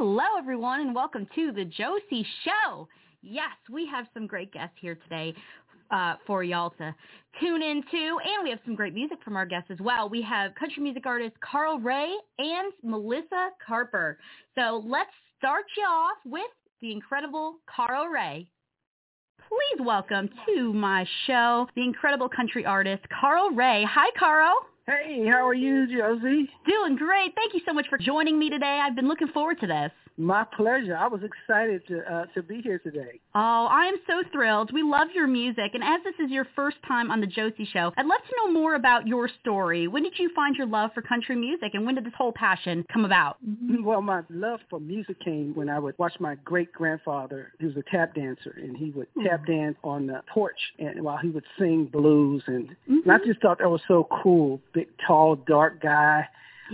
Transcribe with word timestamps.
Hello, 0.00 0.38
everyone, 0.38 0.80
and 0.80 0.94
welcome 0.94 1.26
to 1.34 1.50
the 1.50 1.64
Josie 1.64 2.24
Show. 2.44 2.86
Yes, 3.20 3.50
we 3.68 3.84
have 3.88 4.06
some 4.14 4.28
great 4.28 4.52
guests 4.52 4.76
here 4.80 4.94
today 4.94 5.34
uh, 5.90 6.14
for 6.24 6.44
y'all 6.44 6.70
to 6.78 6.94
tune 7.40 7.62
into, 7.62 8.16
and 8.24 8.44
we 8.44 8.50
have 8.50 8.60
some 8.64 8.76
great 8.76 8.94
music 8.94 9.18
from 9.24 9.34
our 9.36 9.44
guests 9.44 9.72
as 9.72 9.80
well. 9.80 10.08
We 10.08 10.22
have 10.22 10.54
country 10.54 10.84
music 10.84 11.04
artist 11.04 11.34
Carl 11.40 11.80
Ray 11.80 12.12
and 12.38 12.72
Melissa 12.84 13.48
Carper. 13.66 14.18
So 14.56 14.84
let's 14.86 15.10
start 15.36 15.64
you 15.76 15.82
off 15.82 16.18
with 16.24 16.46
the 16.80 16.92
incredible 16.92 17.56
Carl 17.66 18.06
Ray. 18.06 18.46
Please 19.48 19.84
welcome 19.84 20.30
to 20.46 20.72
my 20.72 21.04
show 21.26 21.66
the 21.74 21.82
incredible 21.82 22.28
country 22.28 22.64
artist 22.64 23.02
Carl 23.20 23.50
Ray. 23.50 23.84
Hi, 23.90 24.10
Carl. 24.16 24.64
Hey, 24.88 25.26
how 25.26 25.46
are 25.46 25.52
you, 25.52 25.86
Josie? 25.86 26.48
Doing 26.66 26.96
great. 26.96 27.34
Thank 27.34 27.52
you 27.52 27.60
so 27.66 27.74
much 27.74 27.86
for 27.90 27.98
joining 27.98 28.38
me 28.38 28.48
today. 28.48 28.80
I've 28.82 28.96
been 28.96 29.06
looking 29.06 29.28
forward 29.28 29.60
to 29.60 29.66
this. 29.66 29.92
My 30.18 30.44
pleasure. 30.56 30.96
I 30.96 31.06
was 31.06 31.20
excited 31.22 31.86
to 31.86 32.12
uh, 32.12 32.26
to 32.34 32.42
be 32.42 32.60
here 32.60 32.80
today. 32.80 33.20
Oh, 33.36 33.68
I 33.70 33.86
am 33.86 33.94
so 34.04 34.28
thrilled. 34.32 34.72
We 34.72 34.82
love 34.82 35.08
your 35.14 35.28
music. 35.28 35.70
And 35.74 35.84
as 35.84 36.00
this 36.02 36.14
is 36.18 36.32
your 36.32 36.44
first 36.56 36.76
time 36.86 37.12
on 37.12 37.20
the 37.20 37.26
Josie 37.26 37.68
Show, 37.72 37.92
I'd 37.96 38.04
love 38.04 38.20
to 38.28 38.34
know 38.36 38.52
more 38.52 38.74
about 38.74 39.06
your 39.06 39.30
story. 39.40 39.86
When 39.86 40.02
did 40.02 40.14
you 40.18 40.28
find 40.34 40.56
your 40.56 40.66
love 40.66 40.90
for 40.92 41.02
country 41.02 41.36
music 41.36 41.70
and 41.74 41.86
when 41.86 41.94
did 41.94 42.04
this 42.04 42.12
whole 42.18 42.32
passion 42.32 42.84
come 42.92 43.04
about? 43.04 43.36
Mm-hmm. 43.48 43.84
Well, 43.84 44.02
my 44.02 44.22
love 44.28 44.58
for 44.68 44.80
music 44.80 45.20
came 45.24 45.54
when 45.54 45.68
I 45.68 45.78
would 45.78 45.96
watch 45.98 46.14
my 46.18 46.34
great 46.44 46.72
grandfather. 46.72 47.52
He 47.60 47.66
was 47.66 47.76
a 47.76 47.84
tap 47.88 48.16
dancer, 48.16 48.56
and 48.60 48.76
he 48.76 48.90
would 48.90 49.06
mm-hmm. 49.10 49.28
tap 49.28 49.46
dance 49.46 49.76
on 49.84 50.08
the 50.08 50.22
porch, 50.34 50.58
and 50.80 51.00
while 51.04 51.18
he 51.18 51.28
would 51.28 51.44
sing 51.56 51.84
blues, 51.84 52.42
and, 52.48 52.70
mm-hmm. 52.70 53.08
and 53.08 53.12
I 53.12 53.24
just 53.24 53.40
thought 53.40 53.58
that 53.60 53.70
was 53.70 53.82
so 53.86 54.08
cool. 54.22 54.60
Big, 54.74 54.88
tall, 55.06 55.36
dark 55.36 55.80
guy 55.80 56.26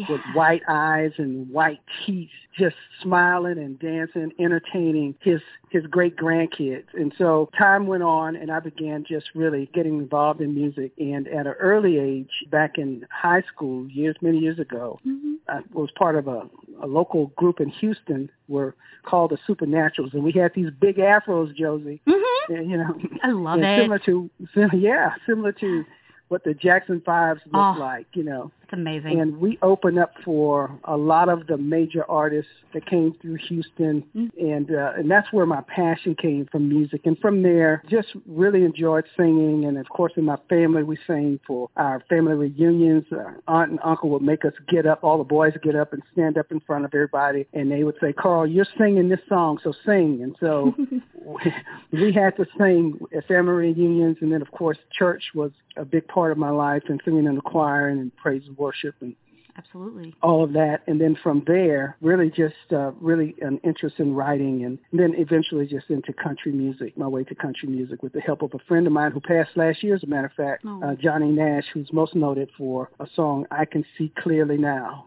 with 0.09 0.21
white 0.35 0.63
eyes 0.69 1.13
and 1.19 1.49
white 1.51 1.81
teeth, 2.05 2.31
just 2.59 2.77
smiling 3.03 3.59
and 3.59 3.79
dancing, 3.79 4.33
entertaining 4.39 5.15
his 5.21 5.41
his 5.71 5.85
great 5.87 6.17
grandkids. 6.17 6.87
And 6.95 7.13
so 7.19 7.51
time 7.59 7.87
went 7.87 8.03
on, 8.03 8.37
and 8.37 8.51
I 8.51 8.61
began 8.61 9.05
just 9.09 9.27
really 9.35 9.69
getting 9.75 9.99
involved 9.99 10.41
in 10.41 10.55
music. 10.55 10.93
And 10.99 11.27
at 11.29 11.47
an 11.47 11.55
early 11.59 11.99
age, 11.99 12.31
back 12.51 12.79
in 12.79 13.07
high 13.11 13.43
school, 13.53 13.89
years 13.89 14.17
many 14.21 14.39
years 14.39 14.59
ago, 14.59 15.01
I 15.49 15.61
was 15.73 15.91
part 15.97 16.17
of 16.17 16.29
a 16.29 16.43
a 16.83 16.87
local 16.87 17.29
group 17.37 17.61
in 17.61 17.69
Houston 17.71 18.31
were 18.49 18.75
called 19.05 19.31
the 19.31 19.39
Supernaturals, 19.49 20.13
and 20.15 20.25
we 20.25 20.33
had 20.33 20.53
these 20.55 20.71
big 20.81 20.97
afros, 20.97 21.55
Josie. 21.55 22.01
Mm-hmm. 22.07 22.55
And, 22.55 22.71
you 22.71 22.77
know, 22.77 22.99
I 23.23 23.31
love 23.31 23.61
it. 23.61 23.81
Similar 23.81 23.99
to, 24.01 24.31
yeah, 24.77 25.15
similar 25.27 25.53
to 25.53 25.85
what 26.29 26.45
the 26.45 26.55
Jackson 26.55 27.03
Fives 27.05 27.41
look 27.47 27.77
Oh. 27.77 27.77
like, 27.79 28.07
you 28.15 28.25
know. 28.25 28.51
It's 28.65 28.73
amazing. 28.73 29.21
And 29.21 29.37
we 29.37 29.59
opened 29.61 29.99
up 29.99 30.15
for 30.25 30.75
a 30.85 30.97
lot 30.97 31.29
of 31.29 31.47
the 31.49 31.59
major 31.59 32.03
artists 32.11 32.51
that 32.73 32.87
came 32.87 33.15
through 33.21 33.37
Houston, 33.49 34.03
and 34.41 34.71
uh, 34.71 34.93
and 34.97 35.11
that's 35.11 35.31
where 35.35 35.45
my 35.45 35.61
passion 35.69 36.15
came 36.15 36.47
from 36.51 36.71
music. 36.71 37.03
And 37.05 37.19
from 37.19 37.43
there, 37.43 37.83
just 37.91 38.09
really 38.27 38.65
enjoyed 38.65 39.05
singing. 39.19 39.67
And 39.67 39.77
of 39.77 39.87
course, 39.91 40.15
in 40.17 40.25
my 40.25 40.39
family, 40.49 40.83
we 40.83 40.97
sang 41.07 41.41
for 41.47 41.69
our 41.77 42.03
family 42.09 42.37
reunions. 42.37 43.05
Our 43.13 43.37
aunt 43.47 43.73
and 43.73 43.81
uncle 43.85 44.09
would 44.11 44.23
make 44.23 44.47
us 44.47 44.55
get 44.67 44.87
up. 44.87 45.05
All 45.05 45.19
the 45.19 45.25
boys 45.25 45.53
would 45.53 45.63
get 45.63 45.77
up 45.77 45.93
and 45.93 46.03
stand 46.15 46.39
up 46.39 46.51
in 46.51 46.61
front 46.61 46.87
of 46.87 46.95
everybody, 46.95 47.47
and 47.53 47.71
they 47.71 47.85
would 47.85 47.97
say, 48.01 48.15
"Carl, 48.15 48.47
you're 48.47 48.67
singing 48.79 49.11
this 49.11 49.21
song, 49.29 49.59
so 49.63 49.75
sing." 49.85 50.21
And 50.23 50.35
so 50.41 50.75
we 51.93 52.13
had 52.13 52.35
to 52.37 52.47
sing 52.59 52.99
at 53.15 53.29
family 53.29 53.53
reunions, 53.53 54.17
and 54.23 54.33
then 54.33 54.41
of 54.41 54.51
course, 54.53 54.79
church 54.91 55.25
was 55.35 55.51
a 55.77 55.85
big 55.85 56.09
part 56.09 56.33
of 56.33 56.39
my 56.39 56.51
life, 56.51 56.85
and 56.89 56.99
singing 57.05 57.27
in 57.27 57.35
the 57.35 57.43
choir 57.43 57.89
and 57.89 58.01
in 58.01 58.11
praise 58.11 58.43
and 58.47 58.57
worship 58.57 58.64
and 59.01 59.15
Absolutely. 59.57 60.15
all 60.23 60.43
of 60.43 60.53
that. 60.55 60.83
And 60.87 61.01
then 61.01 61.17
from 61.23 61.45
there, 61.47 61.97
really 62.01 62.29
just 62.29 62.55
uh, 62.73 62.91
really 63.01 63.37
an 63.41 63.61
interest 63.63 63.97
in 63.99 64.15
writing 64.15 64.65
and 64.65 64.79
then 64.93 65.15
eventually 65.17 65.67
just 65.67 65.91
into 65.91 66.13
country 66.13 66.53
music, 66.53 66.97
my 66.99 67.07
way 67.07 67.25
to 67.25 67.35
country 67.35 67.69
music 67.69 68.03
with 68.03 68.13
the 68.13 68.21
help 68.21 68.43
of 68.43 68.53
a 68.55 68.59
friend 68.67 68.87
of 68.87 68.93
mine 68.93 69.13
who 69.13 69.21
passed 69.21 69.51
last 69.57 69.83
year, 69.83 69.95
as 69.95 70.03
a 70.03 70.07
matter 70.07 70.27
of 70.27 70.33
fact, 70.33 70.65
Oh. 70.67 70.83
uh, 70.83 70.95
Johnny 70.97 71.31
Nash, 71.31 71.65
who's 71.73 71.93
most 71.93 72.15
noted 72.15 72.51
for 72.59 72.91
a 72.99 73.07
song, 73.15 73.47
I 73.51 73.65
Can 73.65 73.85
See 73.97 74.13
Clearly 74.19 74.57
Now. 74.57 75.07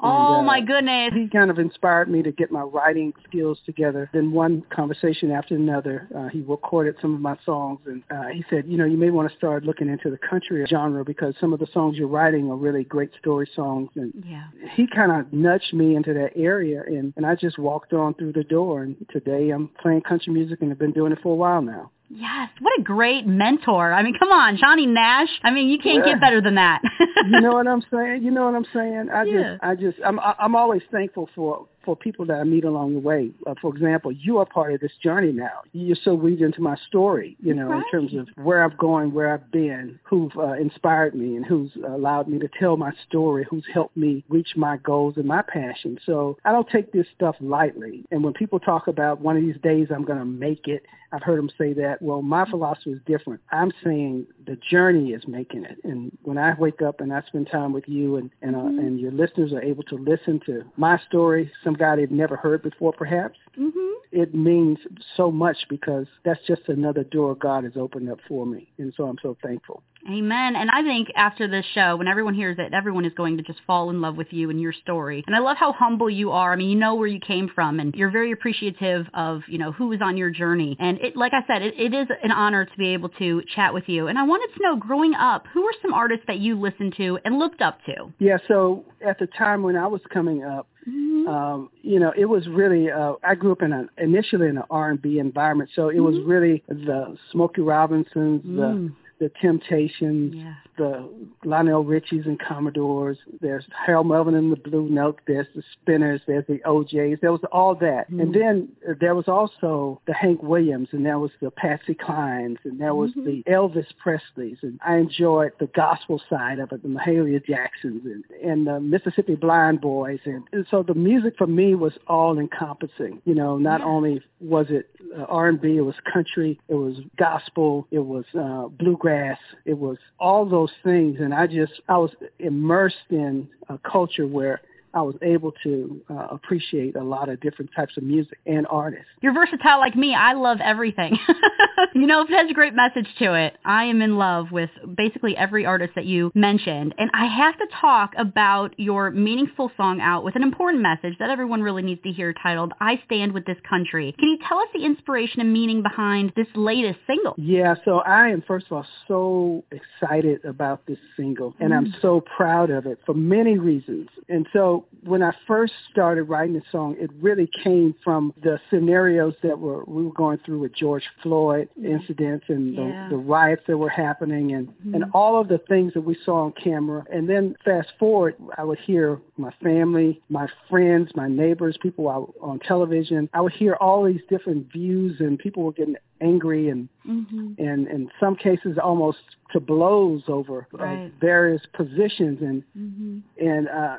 Oh 0.00 0.38
And, 0.38 0.40
uh, 0.40 0.42
my 0.42 0.60
goodness. 0.60 1.12
He 1.14 1.28
kind 1.28 1.50
of 1.50 1.58
inspired 1.58 2.10
me 2.10 2.22
to 2.22 2.32
get 2.32 2.50
my 2.50 2.62
writing 2.62 3.12
skills 3.26 3.58
together. 3.64 4.10
Then 4.12 4.32
one 4.32 4.62
conversation 4.74 5.30
after 5.30 5.54
another, 5.54 6.08
uh, 6.16 6.28
he 6.28 6.42
recorded 6.42 6.96
some 7.00 7.14
of 7.14 7.20
my 7.20 7.36
songs, 7.44 7.80
and 7.86 8.02
uh, 8.10 8.28
he 8.32 8.44
said, 8.50 8.64
you 8.66 8.76
know, 8.76 8.84
you 8.84 8.96
may 8.96 9.10
want 9.10 9.30
to 9.30 9.36
start 9.36 9.64
looking 9.64 9.88
into 9.88 10.10
the 10.10 10.18
country 10.18 10.64
genre 10.66 11.04
because 11.04 11.34
some 11.40 11.52
of 11.52 11.60
the 11.60 11.66
songs 11.72 11.96
you're 11.96 12.08
writing 12.08 12.50
are 12.50 12.56
really 12.56 12.84
great 12.84 13.10
story 13.18 13.48
songs. 13.54 13.90
And 13.94 14.12
Yeah. 14.26 14.44
he 14.74 14.86
kind 14.86 15.12
of 15.12 15.32
nudged 15.32 15.72
me 15.72 15.96
into 15.96 16.12
that 16.14 16.32
area, 16.36 16.82
and, 16.86 17.12
and 17.16 17.24
I 17.24 17.34
just 17.34 17.58
walked 17.58 17.92
on 17.92 18.14
through 18.14 18.32
the 18.32 18.44
door. 18.44 18.82
And 18.82 18.96
today 19.10 19.50
I'm 19.50 19.68
playing 19.80 20.02
country 20.02 20.32
music, 20.32 20.60
and 20.60 20.70
I've 20.70 20.78
been 20.78 20.92
doing 20.92 21.12
it 21.12 21.18
for 21.22 21.32
a 21.32 21.36
while 21.36 21.62
now. 21.62 21.90
Yes. 22.08 22.50
What 22.60 22.72
a 22.78 22.82
great 22.82 23.26
mentor. 23.26 23.92
I 23.92 24.02
mean, 24.02 24.14
come 24.18 24.30
on, 24.30 24.56
Johnny 24.56 24.86
Nash. 24.86 25.28
I 25.42 25.50
mean, 25.50 25.68
you 25.68 25.78
can't 25.78 26.04
Yeah. 26.06 26.12
get 26.12 26.20
better 26.20 26.40
than 26.40 26.54
that. 26.56 26.82
you 27.26 27.40
know 27.40 27.52
what 27.54 27.66
I'm 27.66 27.82
saying? 27.92 28.22
You 28.22 28.30
know 28.30 28.44
what 28.44 28.54
I'm 28.54 28.66
saying? 28.72 29.08
I 29.12 29.24
Yeah. 29.24 29.42
just, 29.52 29.64
I 29.64 29.74
just, 29.74 29.98
I'm, 30.04 30.20
I'm 30.20 30.54
always 30.54 30.82
thankful 30.92 31.28
for 31.34 31.66
for 31.84 31.96
people 31.96 32.24
that 32.26 32.34
I 32.40 32.44
meet 32.44 32.64
along 32.64 32.94
the 32.94 33.00
way. 33.00 33.30
Uh, 33.46 33.54
for 33.60 33.74
example, 33.74 34.12
you 34.12 34.38
are 34.38 34.46
part 34.46 34.72
of 34.72 34.80
this 34.80 34.92
journey 35.02 35.32
now. 35.32 35.60
You're 35.72 35.96
so 36.02 36.14
weaved 36.14 36.42
into 36.42 36.60
my 36.60 36.76
story, 36.88 37.36
you 37.42 37.54
know, 37.54 37.68
Right. 37.68 37.84
in 37.84 37.90
terms 37.90 38.14
of 38.14 38.28
where 38.44 38.64
I've 38.64 38.76
gone, 38.78 39.12
where 39.12 39.32
I've 39.32 39.50
been, 39.50 39.98
who've 40.04 40.36
uh, 40.36 40.52
inspired 40.52 41.14
me, 41.14 41.36
and 41.36 41.44
who's 41.44 41.70
allowed 41.86 42.28
me 42.28 42.38
to 42.38 42.48
tell 42.58 42.76
my 42.76 42.92
story, 43.08 43.44
who's 43.48 43.66
helped 43.72 43.96
me 43.96 44.24
reach 44.28 44.56
my 44.56 44.76
goals 44.78 45.16
and 45.16 45.26
my 45.26 45.42
passion. 45.42 45.98
So 46.04 46.38
I 46.44 46.52
don't 46.52 46.68
take 46.68 46.92
this 46.92 47.06
stuff 47.14 47.36
lightly. 47.40 48.04
And 48.10 48.22
when 48.24 48.32
people 48.32 48.58
talk 48.60 48.88
about 48.88 49.20
one 49.20 49.36
of 49.36 49.42
these 49.42 49.60
days 49.62 49.88
I'm 49.90 50.04
going 50.04 50.18
to 50.18 50.24
make 50.24 50.66
it, 50.68 50.84
I've 51.12 51.22
heard 51.22 51.38
them 51.38 51.50
say 51.56 51.72
that. 51.74 52.02
Well, 52.02 52.22
my 52.22 52.48
philosophy 52.50 52.90
is 52.90 53.00
different. 53.06 53.40
I'm 53.52 53.70
saying 53.84 54.26
the 54.46 54.56
journey 54.68 55.12
is 55.12 55.22
making 55.28 55.64
it. 55.64 55.78
And 55.84 56.10
when 56.24 56.38
I 56.38 56.54
wake 56.58 56.82
up 56.82 57.00
and 57.00 57.12
I 57.12 57.22
spend 57.28 57.48
time 57.50 57.72
with 57.72 57.84
you 57.88 58.16
and 58.16 58.30
and, 58.42 58.56
uh, 58.56 58.60
and 58.60 58.98
your 58.98 59.12
listeners 59.12 59.52
are 59.52 59.62
able 59.62 59.84
to 59.84 59.96
listen 59.96 60.40
to 60.46 60.64
my 60.76 60.98
story, 61.08 61.52
some 61.62 61.73
guy 61.74 61.96
they've 61.96 62.10
never 62.10 62.36
heard 62.36 62.62
before, 62.62 62.92
perhaps, 62.92 63.38
mhm. 63.58 63.94
it 64.12 64.34
means 64.34 64.78
so 65.16 65.30
much 65.30 65.56
because 65.68 66.06
that's 66.24 66.40
just 66.46 66.62
another 66.68 67.04
door 67.04 67.34
God 67.34 67.64
has 67.64 67.76
opened 67.76 68.10
up 68.10 68.18
for 68.28 68.46
me. 68.46 68.68
And 68.78 68.92
so 68.96 69.04
I'm 69.04 69.18
so 69.22 69.36
thankful. 69.42 69.82
Amen. 70.10 70.54
And 70.54 70.70
I 70.70 70.82
think 70.82 71.08
after 71.16 71.48
this 71.48 71.64
show, 71.72 71.96
when 71.96 72.08
everyone 72.08 72.34
hears 72.34 72.58
it, 72.58 72.74
everyone 72.74 73.06
is 73.06 73.12
going 73.14 73.38
to 73.38 73.42
just 73.42 73.60
fall 73.66 73.88
in 73.88 74.02
love 74.02 74.16
with 74.16 74.26
you 74.32 74.50
and 74.50 74.60
your 74.60 74.72
story. 74.72 75.24
And 75.26 75.34
I 75.34 75.38
love 75.38 75.56
how 75.56 75.72
humble 75.72 76.10
you 76.10 76.30
are. 76.30 76.52
I 76.52 76.56
mean, 76.56 76.68
you 76.68 76.76
know 76.76 76.94
where 76.94 77.06
you 77.06 77.20
came 77.20 77.48
from 77.54 77.80
and 77.80 77.94
you're 77.94 78.10
very 78.10 78.30
appreciative 78.30 79.06
of, 79.14 79.42
you 79.48 79.56
know, 79.56 79.72
who 79.72 79.90
is 79.92 80.00
on 80.02 80.18
your 80.18 80.28
journey. 80.30 80.76
And 80.78 80.98
it, 81.00 81.16
like 81.16 81.32
I 81.32 81.46
said, 81.46 81.62
it, 81.62 81.74
it 81.78 81.94
is 81.94 82.08
an 82.22 82.32
honor 82.32 82.66
to 82.66 82.76
be 82.76 82.88
able 82.88 83.08
to 83.10 83.42
chat 83.54 83.72
with 83.72 83.84
you. 83.88 84.08
And 84.08 84.18
I 84.18 84.24
wanted 84.24 84.54
to 84.54 84.62
know, 84.62 84.76
growing 84.76 85.14
up, 85.14 85.46
who 85.54 85.62
were 85.62 85.74
some 85.80 85.94
artists 85.94 86.24
that 86.26 86.38
you 86.38 86.60
listened 86.60 86.94
to 86.98 87.18
and 87.24 87.38
looked 87.38 87.62
up 87.62 87.78
to? 87.86 88.12
Yeah, 88.18 88.36
so 88.46 88.84
at 89.06 89.18
the 89.18 89.26
time 89.26 89.62
when 89.62 89.76
I 89.76 89.86
was 89.86 90.02
coming 90.12 90.44
up, 90.44 90.68
Mhm. 90.88 91.28
um, 91.28 91.70
you 91.82 91.98
know, 91.98 92.12
it 92.16 92.26
was 92.26 92.46
really. 92.48 92.90
Uh, 92.90 93.14
I 93.22 93.34
grew 93.34 93.52
up 93.52 93.62
in 93.62 93.72
an 93.72 93.88
initially 93.98 94.48
in 94.48 94.58
an 94.58 94.64
R 94.70 94.90
and 94.90 95.00
B 95.00 95.18
environment, 95.18 95.70
so 95.74 95.88
it 95.88 96.00
was 96.00 96.18
really 96.20 96.62
the 96.68 97.16
Smokey 97.32 97.62
Robinsons, 97.62 98.42
the 98.42 98.48
Mm. 98.74 98.92
the 99.20 99.30
Temptations, 99.40 100.34
Yeah. 100.34 100.54
The 100.76 101.08
Lionel 101.44 101.84
Richies 101.84 102.26
and 102.26 102.38
Commodores. 102.38 103.18
There's 103.40 103.64
Harold 103.86 104.08
Melvin 104.08 104.34
and 104.34 104.52
the 104.52 104.56
Blue 104.56 104.88
Note. 104.88 105.20
There's 105.26 105.46
the 105.54 105.62
Spinners. 105.72 106.20
There's 106.26 106.46
the 106.46 106.60
O'Jays. 106.66 107.18
There 107.22 107.32
was 107.32 107.40
all 107.52 107.74
that. 107.76 108.10
Mm-hmm. 108.10 108.20
And 108.20 108.34
then 108.34 108.68
there 109.00 109.14
was 109.14 109.28
also 109.28 110.00
the 110.06 110.14
Hank 110.14 110.42
Williams, 110.42 110.88
and 110.92 111.06
there 111.06 111.18
was 111.18 111.30
the 111.40 111.50
Patsy 111.50 111.94
Clines, 111.94 112.58
and 112.64 112.80
there 112.80 112.94
was 112.94 113.04
Mm-hmm. 113.14 113.26
the 113.26 113.42
Elvis 113.44 113.86
Presleys. 114.04 114.62
And 114.62 114.78
I 114.84 114.96
enjoyed 114.96 115.52
the 115.60 115.66
gospel 115.68 116.20
side 116.28 116.58
of 116.58 116.72
it, 116.72 116.82
the 116.82 116.88
Mahalia 116.88 117.44
Jacksons 117.44 118.02
and, 118.04 118.24
and 118.42 118.66
the 118.66 118.80
Mississippi 118.80 119.34
Blind 119.34 119.80
Boys. 119.80 120.20
And, 120.24 120.44
and 120.52 120.66
so 120.70 120.82
the 120.82 120.94
music 120.94 121.34
for 121.36 121.46
me 121.46 121.74
was 121.74 121.92
all 122.06 122.38
encompassing. 122.38 123.20
You 123.24 123.34
know, 123.34 123.56
not 123.56 123.82
only 123.82 124.22
was 124.40 124.66
it 124.70 124.90
uh, 125.16 125.22
R&B, 125.24 125.76
it 125.76 125.82
was 125.82 125.94
country, 126.12 126.60
it 126.68 126.74
was 126.74 126.96
gospel, 127.16 127.86
it 127.90 128.00
was 128.00 128.24
uh, 128.38 128.68
bluegrass, 128.68 129.38
it 129.64 129.78
was 129.78 129.98
all 130.18 130.44
those 130.44 130.63
things. 130.82 131.18
And 131.20 131.34
I 131.34 131.46
just, 131.46 131.72
I 131.88 131.98
was 131.98 132.10
immersed 132.38 132.96
in 133.10 133.48
a 133.68 133.78
culture 133.78 134.26
where 134.26 134.60
I 134.94 135.02
was 135.02 135.16
able 135.22 135.52
to 135.64 136.00
uh, 136.08 136.28
appreciate 136.30 136.96
a 136.96 137.02
lot 137.02 137.28
of 137.28 137.40
different 137.40 137.70
types 137.74 137.96
of 137.96 138.04
music 138.04 138.38
and 138.46 138.66
artists. 138.70 139.06
You're 139.20 139.34
versatile 139.34 139.78
like 139.80 139.96
me. 139.96 140.14
I 140.14 140.34
love 140.34 140.58
everything. 140.62 141.18
you 141.94 142.06
know, 142.06 142.22
if 142.22 142.30
it 142.30 142.34
has 142.34 142.50
a 142.50 142.54
great 142.54 142.74
message 142.74 143.08
to 143.18 143.34
it, 143.34 143.56
I 143.64 143.84
am 143.84 144.02
in 144.02 144.16
love 144.16 144.52
with 144.52 144.70
basically 144.96 145.36
every 145.36 145.66
artist 145.66 145.94
that 145.96 146.04
you 146.04 146.30
mentioned. 146.34 146.94
And 146.96 147.10
I 147.12 147.26
have 147.26 147.58
to 147.58 147.66
talk 147.80 148.12
about 148.16 148.78
your 148.78 149.10
meaningful 149.10 149.72
song 149.76 150.00
out 150.00 150.24
with 150.24 150.36
an 150.36 150.42
important 150.42 150.82
message 150.82 151.14
that 151.18 151.30
everyone 151.30 151.62
really 151.62 151.82
needs 151.82 152.02
to 152.02 152.12
hear 152.12 152.32
titled, 152.32 152.72
I 152.80 153.00
Stand 153.06 153.32
With 153.32 153.46
This 153.46 153.58
Country. 153.68 154.14
Can 154.18 154.28
you 154.28 154.38
tell 154.48 154.58
us 154.58 154.68
the 154.72 154.84
inspiration 154.84 155.40
and 155.40 155.52
meaning 155.52 155.82
behind 155.82 156.32
this 156.36 156.46
latest 156.54 157.00
single? 157.06 157.34
Yeah, 157.36 157.74
so 157.84 157.98
I 157.98 158.28
am 158.28 158.42
first 158.46 158.66
of 158.66 158.72
all 158.72 158.86
so 159.08 159.64
excited 159.70 160.44
about 160.44 160.86
this 160.86 160.98
single 161.16 161.54
and 161.58 161.74
I'm 161.74 161.94
so 162.00 162.20
proud 162.20 162.70
of 162.70 162.86
it 162.86 162.98
for 163.04 163.14
many 163.14 163.58
reasons. 163.58 164.08
And 164.28 164.46
so 164.52 164.83
when 165.02 165.22
I 165.22 165.32
first 165.46 165.72
started 165.90 166.24
writing 166.24 166.54
the 166.54 166.62
song, 166.72 166.96
it 166.98 167.10
really 167.20 167.48
came 167.62 167.94
from 168.02 168.32
the 168.42 168.58
scenarios 168.70 169.34
that 169.42 169.58
were 169.58 169.84
we 169.84 170.04
were 170.04 170.12
going 170.12 170.38
through 170.44 170.60
with 170.60 170.74
George 170.74 171.04
Floyd 171.22 171.68
mm-hmm. 171.78 171.92
incidents 171.92 172.46
and 172.48 172.74
Yeah. 172.74 173.08
the, 173.08 173.16
the 173.16 173.22
riots 173.22 173.62
that 173.66 173.76
were 173.76 173.88
happening 173.88 174.52
and 174.52 174.68
mm-hmm. 174.68 174.94
and 174.94 175.04
all 175.12 175.40
of 175.40 175.48
the 175.48 175.58
things 175.58 175.92
that 175.94 176.00
we 176.02 176.16
saw 176.24 176.44
on 176.44 176.52
camera. 176.52 177.04
And 177.12 177.28
then 177.28 177.56
fast 177.64 177.88
forward, 177.98 178.36
I 178.56 178.64
would 178.64 178.78
hear 178.78 179.20
my 179.36 179.52
family, 179.62 180.22
my 180.28 180.48
friends, 180.70 181.10
my 181.14 181.28
neighbors, 181.28 181.76
people 181.82 182.08
out 182.08 182.34
on 182.40 182.58
television. 182.60 183.28
I 183.34 183.40
would 183.40 183.52
hear 183.52 183.74
all 183.74 184.04
these 184.04 184.22
different 184.28 184.72
views 184.72 185.20
and 185.20 185.38
people 185.38 185.62
were 185.62 185.72
getting 185.72 185.96
angry 186.20 186.68
and 186.68 186.88
Mm-hmm. 187.06 187.62
and 187.62 187.86
in 187.88 188.08
some 188.18 188.34
cases 188.34 188.78
almost 188.82 189.18
to 189.52 189.60
blows 189.60 190.22
over 190.26 190.66
uh, 190.72 191.10
various 191.20 191.60
positions. 191.74 192.38
And 192.40 192.64
Mm-hmm. 192.78 193.18
and 193.46 193.68
uh 193.68 193.98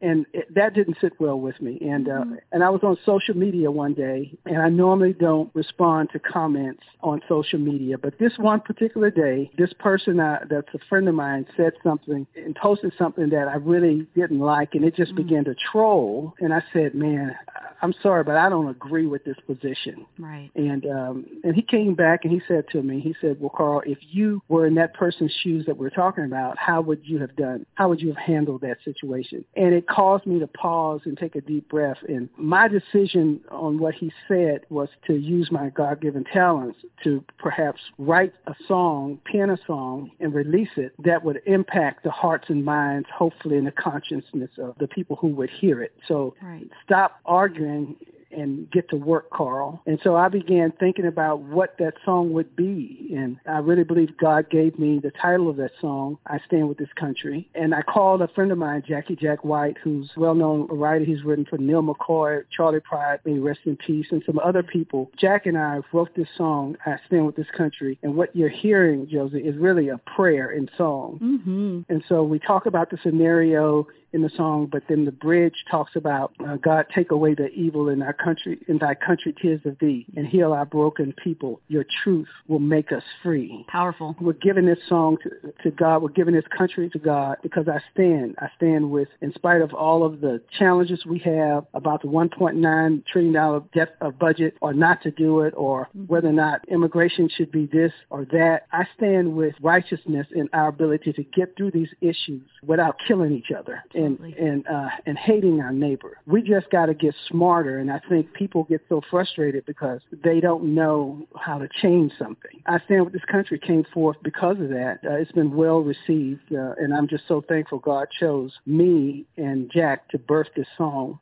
and 0.00 0.24
it, 0.32 0.54
that 0.54 0.72
didn't 0.72 0.96
sit 1.02 1.12
well 1.20 1.38
with 1.38 1.60
me. 1.60 1.78
And 1.82 2.08
uh 2.08 2.24
and 2.50 2.64
I 2.64 2.70
was 2.70 2.80
on 2.82 2.96
social 3.04 3.36
media 3.36 3.70
one 3.70 3.92
day 3.92 4.32
and 4.46 4.56
I 4.56 4.70
normally 4.70 5.12
don't 5.12 5.50
respond 5.54 6.08
to 6.14 6.18
comments 6.18 6.82
on 7.02 7.20
social 7.28 7.58
media. 7.58 7.98
But 7.98 8.18
this 8.18 8.32
one 8.38 8.60
particular 8.60 9.10
day 9.10 9.50
this 9.58 9.74
person 9.78 10.18
uh, 10.18 10.38
that's 10.48 10.72
a 10.74 10.78
friend 10.88 11.08
of 11.10 11.14
mine 11.14 11.46
said 11.58 11.74
something 11.84 12.26
and 12.36 12.56
posted 12.56 12.94
something 12.96 13.28
that 13.30 13.48
I 13.48 13.56
really 13.56 14.06
didn't 14.16 14.40
like 14.40 14.74
and 14.74 14.82
it 14.84 14.96
just 14.96 15.14
began 15.14 15.44
to 15.44 15.54
troll. 15.70 16.32
And 16.40 16.54
I 16.54 16.62
said 16.72 16.94
man 16.94 17.36
I'm 17.82 17.94
sorry 18.02 18.24
but 18.24 18.36
I 18.36 18.48
don't 18.48 18.68
agree 18.68 19.06
with 19.06 19.24
this 19.24 19.36
position. 19.46 20.06
Right. 20.18 20.50
and 20.54 20.86
um 20.86 21.26
and 21.44 21.54
he 21.54 21.62
came 21.62 21.94
back 21.94 22.24
and 22.24 22.32
he 22.32 22.40
said 22.46 22.64
to 22.72 22.82
me, 22.82 23.00
he 23.00 23.14
said, 23.20 23.40
Well 23.40 23.52
Carl, 23.54 23.82
if 23.86 23.98
you 24.00 24.42
were 24.48 24.66
in 24.66 24.74
that 24.76 24.94
person's 24.94 25.32
shoes 25.42 25.66
that 25.66 25.76
we're 25.76 25.90
talking 25.90 26.24
about, 26.24 26.58
how 26.58 26.80
would 26.80 27.00
you 27.04 27.18
have 27.18 27.36
done 27.36 27.66
how 27.74 27.88
would 27.88 28.00
you 28.00 28.08
have 28.08 28.16
handled 28.16 28.60
that 28.62 28.78
situation? 28.84 29.44
And 29.56 29.74
it 29.74 29.88
caused 29.88 30.26
me 30.26 30.38
to 30.40 30.46
pause 30.46 31.00
and 31.04 31.16
take 31.16 31.34
a 31.34 31.40
deep 31.40 31.68
breath 31.68 31.98
and 32.08 32.28
my 32.36 32.68
decision 32.68 33.40
on 33.50 33.78
what 33.78 33.94
he 33.94 34.12
said 34.28 34.62
was 34.68 34.88
to 35.06 35.14
use 35.14 35.50
my 35.50 35.70
God 35.70 36.00
given 36.00 36.24
talents 36.24 36.78
to 37.04 37.24
perhaps 37.38 37.80
write 37.98 38.32
a 38.46 38.54
song, 38.66 39.20
pen 39.30 39.50
a 39.50 39.58
song 39.66 40.10
and 40.20 40.34
release 40.34 40.70
it 40.76 40.92
that 41.04 41.24
would 41.24 41.40
impact 41.46 42.04
the 42.04 42.10
hearts 42.10 42.46
and 42.48 42.64
minds, 42.64 43.08
hopefully 43.14 43.56
in 43.56 43.64
the 43.64 43.72
consciousness 43.72 44.50
of 44.58 44.74
the 44.78 44.88
people 44.88 45.16
who 45.16 45.28
would 45.28 45.50
hear 45.50 45.82
it. 45.82 45.92
So 46.06 46.34
Right. 46.42 46.68
stop 46.84 47.20
arguing 47.24 47.96
and 48.32 48.70
get 48.70 48.88
to 48.90 48.96
work, 48.96 49.30
Carl. 49.30 49.82
And 49.86 49.98
so 50.02 50.16
I 50.16 50.28
began 50.28 50.72
thinking 50.78 51.06
about 51.06 51.40
what 51.40 51.76
that 51.78 51.94
song 52.04 52.32
would 52.32 52.54
be. 52.56 53.12
And 53.16 53.38
I 53.46 53.58
really 53.58 53.84
believe 53.84 54.16
God 54.16 54.50
gave 54.50 54.78
me 54.78 54.98
the 54.98 55.10
title 55.10 55.48
of 55.48 55.56
that 55.56 55.72
song, 55.80 56.18
I 56.26 56.38
Stand 56.46 56.68
With 56.68 56.78
This 56.78 56.92
Country. 56.96 57.48
And 57.54 57.74
I 57.74 57.82
called 57.82 58.22
a 58.22 58.28
friend 58.28 58.52
of 58.52 58.58
mine, 58.58 58.82
Jackie 58.86 59.16
Jack 59.16 59.44
White, 59.44 59.76
who's 59.82 60.10
a 60.16 60.20
well-known 60.20 60.68
writer. 60.68 61.04
He's 61.04 61.24
written 61.24 61.44
for 61.44 61.58
Neal 61.58 61.82
McCoy, 61.82 62.44
Charley 62.50 62.80
Pride, 62.80 63.20
may 63.24 63.38
rest 63.38 63.60
in 63.64 63.76
peace, 63.76 64.06
and 64.10 64.22
some 64.26 64.38
other 64.38 64.62
people. 64.62 65.10
Jack 65.16 65.46
and 65.46 65.58
I 65.58 65.80
wrote 65.92 66.14
this 66.14 66.28
song, 66.36 66.76
I 66.86 66.96
Stand 67.06 67.26
With 67.26 67.36
This 67.36 67.50
Country. 67.56 67.98
And 68.02 68.14
what 68.14 68.34
you're 68.34 68.48
hearing, 68.48 69.08
Josie, 69.08 69.40
is 69.40 69.56
really 69.56 69.88
a 69.88 69.98
prayer 69.98 70.50
in 70.50 70.68
song. 70.76 71.18
Mm-hmm. 71.22 71.92
And 71.92 72.04
so 72.08 72.22
we 72.22 72.38
talk 72.38 72.66
about 72.66 72.90
the 72.90 72.98
scenario 73.02 73.86
in 74.12 74.22
the 74.22 74.30
song, 74.36 74.66
but 74.70 74.82
then 74.88 75.04
the 75.04 75.12
bridge 75.12 75.54
talks 75.70 75.94
about 75.94 76.32
uh, 76.44 76.56
God 76.56 76.86
take 76.92 77.12
away 77.12 77.34
the 77.34 77.48
evil 77.50 77.88
in 77.88 78.02
our 78.02 78.12
country, 78.22 78.58
in 78.68 78.78
thy 78.78 78.94
country 78.94 79.34
tis 79.40 79.60
of 79.64 79.78
thee, 79.80 80.06
and 80.16 80.26
heal 80.26 80.52
our 80.52 80.66
broken 80.66 81.14
people. 81.22 81.60
Your 81.68 81.84
truth 82.02 82.28
will 82.48 82.58
make 82.58 82.92
us 82.92 83.02
free. 83.22 83.64
Powerful. 83.68 84.16
We're 84.20 84.32
giving 84.34 84.66
this 84.66 84.78
song 84.88 85.16
to, 85.22 85.49
to 85.62 85.70
God. 85.70 86.02
We're 86.02 86.08
giving 86.10 86.34
this 86.34 86.44
country 86.56 86.88
to 86.90 86.98
God 86.98 87.38
because 87.42 87.68
I 87.68 87.80
stand. 87.92 88.36
I 88.38 88.48
stand 88.56 88.90
with, 88.90 89.08
in 89.20 89.32
spite 89.34 89.60
of 89.60 89.72
all 89.74 90.04
of 90.04 90.20
the 90.20 90.40
challenges 90.58 91.04
we 91.06 91.18
have 91.20 91.66
about 91.74 92.02
the 92.02 92.08
1.9 92.08 93.06
trillion 93.06 93.32
dollar 93.32 93.62
debt 93.74 93.96
of 94.00 94.18
budget, 94.18 94.54
or 94.60 94.72
not 94.72 95.02
to 95.02 95.10
do 95.10 95.40
it, 95.40 95.54
or 95.56 95.88
whether 96.06 96.28
or 96.28 96.32
not 96.32 96.66
immigration 96.68 97.28
should 97.28 97.50
be 97.50 97.66
this 97.66 97.92
or 98.10 98.24
that. 98.26 98.66
I 98.72 98.84
stand 98.96 99.34
with 99.34 99.54
righteousness 99.60 100.26
in 100.34 100.48
our 100.52 100.68
ability 100.68 101.12
to 101.12 101.22
get 101.22 101.56
through 101.56 101.72
these 101.72 101.88
issues 102.00 102.42
without 102.62 102.96
killing 103.06 103.32
each 103.32 103.50
other 103.56 103.82
and 103.94 104.14
Absolutely. 104.14 104.46
and 104.46 104.66
uh, 104.66 104.88
and 105.06 105.18
hating 105.18 105.60
our 105.60 105.72
neighbor. 105.72 106.18
We 106.26 106.42
just 106.42 106.70
got 106.70 106.86
to 106.86 106.94
get 106.94 107.14
smarter, 107.28 107.78
and 107.78 107.90
I 107.90 108.00
think 108.08 108.32
people 108.32 108.64
get 108.64 108.82
so 108.88 109.00
frustrated 109.10 109.66
because 109.66 110.00
they 110.24 110.40
don't 110.40 110.74
know 110.74 111.26
how 111.36 111.58
to 111.58 111.68
change 111.80 112.12
something. 112.18 112.62
I 112.66 112.78
stand 112.84 113.04
with 113.04 113.12
this 113.12 113.24
country 113.30 113.58
came 113.58 113.84
forth 113.92 114.16
because 114.22 114.58
of 114.60 114.68
that. 114.70 115.00
Uh, 115.04 115.14
it's 115.14 115.32
been 115.32 115.49
well 115.54 115.80
received, 115.80 116.52
uh, 116.52 116.74
and 116.78 116.94
I'm 116.94 117.08
just 117.08 117.24
so 117.28 117.40
thankful 117.40 117.78
God 117.78 118.08
chose 118.18 118.52
me 118.66 119.24
and 119.36 119.70
Jack 119.70 120.08
to 120.10 120.18
birth 120.18 120.48
this 120.56 120.66
song 120.76 121.18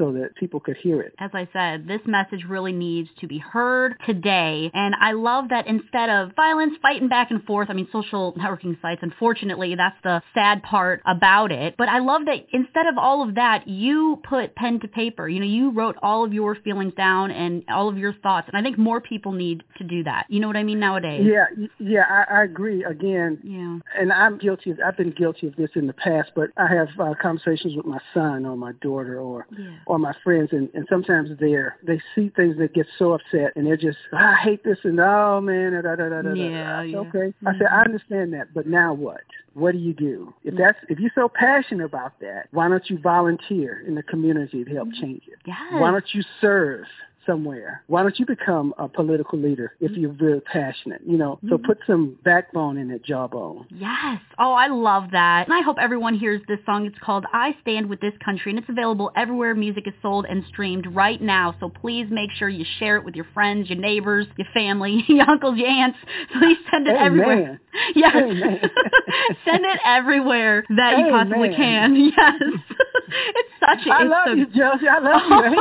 so 0.00 0.12
that 0.12 0.34
people 0.36 0.60
could 0.60 0.78
hear 0.78 1.02
it. 1.02 1.12
as 1.18 1.30
I 1.34 1.46
said, 1.52 1.86
this 1.86 2.00
message 2.06 2.44
really 2.48 2.72
needs 2.72 3.10
to 3.20 3.26
be 3.26 3.36
heard 3.38 3.94
today. 4.06 4.70
And 4.72 4.94
I 4.98 5.12
love 5.12 5.50
that 5.50 5.66
instead 5.66 6.08
of 6.08 6.34
violence, 6.34 6.72
fighting 6.80 7.08
back 7.08 7.30
and 7.30 7.44
forth, 7.44 7.68
I 7.68 7.74
mean, 7.74 7.86
social 7.92 8.32
networking 8.32 8.80
sites, 8.80 9.00
unfortunately, 9.02 9.74
that's 9.74 9.96
the 10.02 10.22
sad 10.32 10.62
part 10.62 11.02
about 11.06 11.52
it. 11.52 11.74
But 11.76 11.88
I 11.90 11.98
love 11.98 12.22
that 12.24 12.46
instead 12.52 12.86
of 12.86 12.96
all 12.96 13.22
of 13.28 13.34
that, 13.34 13.68
you 13.68 14.20
put 14.26 14.54
pen 14.54 14.80
to 14.80 14.88
paper. 14.88 15.28
You 15.28 15.40
know, 15.40 15.46
you 15.46 15.70
wrote 15.70 15.96
all 16.02 16.24
of 16.24 16.32
your 16.32 16.54
feelings 16.54 16.94
down 16.94 17.30
and 17.30 17.62
all 17.68 17.88
of 17.90 17.98
your 17.98 18.14
thoughts. 18.14 18.48
And 18.48 18.56
I 18.56 18.62
think 18.62 18.78
more 18.78 19.02
people 19.02 19.32
need 19.32 19.62
to 19.76 19.84
do 19.84 20.02
that. 20.04 20.24
You 20.30 20.40
know 20.40 20.46
what 20.46 20.56
I 20.56 20.62
mean 20.62 20.80
nowadays? 20.80 21.26
Yeah, 21.30 21.44
yeah, 21.78 22.04
I, 22.08 22.38
I 22.40 22.44
agree. 22.44 22.84
Again, 22.84 23.38
Yeah. 23.44 23.78
and 24.00 24.10
I'm 24.12 24.38
guilty 24.38 24.70
of. 24.70 24.78
I've 24.84 24.96
been 24.96 25.10
guilty 25.10 25.46
of 25.46 25.56
this 25.56 25.70
in 25.74 25.86
the 25.86 25.92
past, 25.92 26.30
but 26.34 26.48
I 26.56 26.66
have 26.74 26.88
uh, 26.98 27.12
conversations 27.20 27.76
with 27.76 27.84
my 27.84 27.98
son 28.14 28.46
or 28.46 28.56
my 28.56 28.72
daughter 28.80 29.20
or 29.20 29.46
Yeah. 29.50 29.76
Or 29.90 29.98
my 29.98 30.14
friends, 30.22 30.50
and, 30.52 30.70
and 30.72 30.86
sometimes 30.88 31.30
they're 31.40 31.76
they 31.84 32.00
see 32.14 32.28
things 32.36 32.56
that 32.58 32.72
get 32.72 32.86
so 32.96 33.12
upset, 33.12 33.52
and 33.56 33.66
they're 33.66 33.76
just 33.76 33.98
"Ah, 34.12 34.36
I 34.38 34.40
hate 34.40 34.62
this, 34.62 34.78
and 34.84 35.00
oh 35.00 35.40
man, 35.40 35.72
da, 35.72 35.82
da, 35.82 35.96
da, 35.96 36.08
da, 36.08 36.22
da, 36.22 36.28
da." 36.28 36.34
Yeah, 36.34 36.82
yeah. 36.82 36.98
Okay, 36.98 37.34
I 37.44 37.58
said 37.58 37.66
I 37.72 37.80
understand 37.80 38.32
that, 38.34 38.54
but 38.54 38.68
now 38.68 38.94
what? 38.94 39.22
What 39.54 39.72
do 39.72 39.78
you 39.78 39.92
do 39.92 40.32
if 40.44 40.54
that's 40.56 40.78
if 40.88 41.00
you're 41.00 41.10
so 41.16 41.28
passionate 41.28 41.84
about 41.84 42.20
that? 42.20 42.46
Why 42.52 42.68
don't 42.68 42.88
you 42.88 43.00
volunteer 43.00 43.82
in 43.84 43.96
the 43.96 44.04
community 44.04 44.62
to 44.62 44.70
help 44.70 44.92
change 44.92 45.22
it? 45.26 45.40
Yes. 45.44 45.56
Why 45.72 45.90
don't 45.90 46.14
you 46.14 46.22
serve? 46.40 46.86
Somewhere 47.26 47.82
why 47.86 48.02
don't 48.02 48.18
you 48.18 48.26
become 48.26 48.74
a 48.78 48.88
political 48.88 49.38
leader 49.38 49.74
if 49.80 49.92
you're 49.92 50.12
really 50.12 50.40
passionate 50.40 51.00
you 51.06 51.16
know 51.16 51.38
so 51.48 51.56
mm-hmm. 51.56 51.66
put 51.66 51.78
some 51.86 52.16
backbone 52.24 52.76
in 52.76 52.88
that 52.88 53.04
jawbone 53.04 53.66
Yes. 53.80 54.20
Oh, 54.38 54.52
I 54.52 54.68
love 54.68 55.10
that. 55.12 55.46
And 55.46 55.54
I 55.54 55.62
hope 55.62 55.76
everyone 55.80 56.14
hears 56.14 56.40
this 56.48 56.58
song. 56.66 56.86
It's 56.86 56.98
called 57.02 57.24
I 57.32 57.56
Stand 57.62 57.88
With 57.88 58.00
This 58.00 58.12
Country, 58.24 58.52
and 58.52 58.58
it's 58.58 58.68
available 58.68 59.10
everywhere 59.16 59.54
music 59.54 59.86
is 59.86 59.94
sold 60.02 60.26
and 60.28 60.44
streamed 60.48 60.86
right 60.94 61.20
now. 61.20 61.54
So 61.60 61.68
please 61.68 62.06
make 62.10 62.30
sure 62.32 62.48
you 62.48 62.64
share 62.78 62.96
it 62.96 63.04
with 63.04 63.14
your 63.14 63.26
friends, 63.32 63.68
your 63.68 63.78
neighbors, 63.78 64.26
your 64.36 64.48
family, 64.52 65.04
your 65.08 65.28
uncles, 65.28 65.56
your 65.56 65.68
aunts. 65.68 65.98
Please 66.38 66.58
send 66.70 66.86
it 66.86 66.90
Amen. 66.90 67.06
everywhere. 67.06 67.60
Yes. 67.94 68.14
Send 69.44 69.64
it 69.64 69.80
everywhere 69.84 70.64
that 70.76 70.98
you 70.98 71.06
possibly 71.08 71.54
can. 71.54 71.94
Yes. 71.94 72.34
it's 72.42 73.54
such 73.60 73.86
a 73.86 73.90
I 73.90 74.02
love 74.02 74.26
so- 74.26 74.32
you, 74.34 74.46
Josie. 74.46 74.88
I 74.88 74.98
love 74.98 75.22
you. 75.52 75.60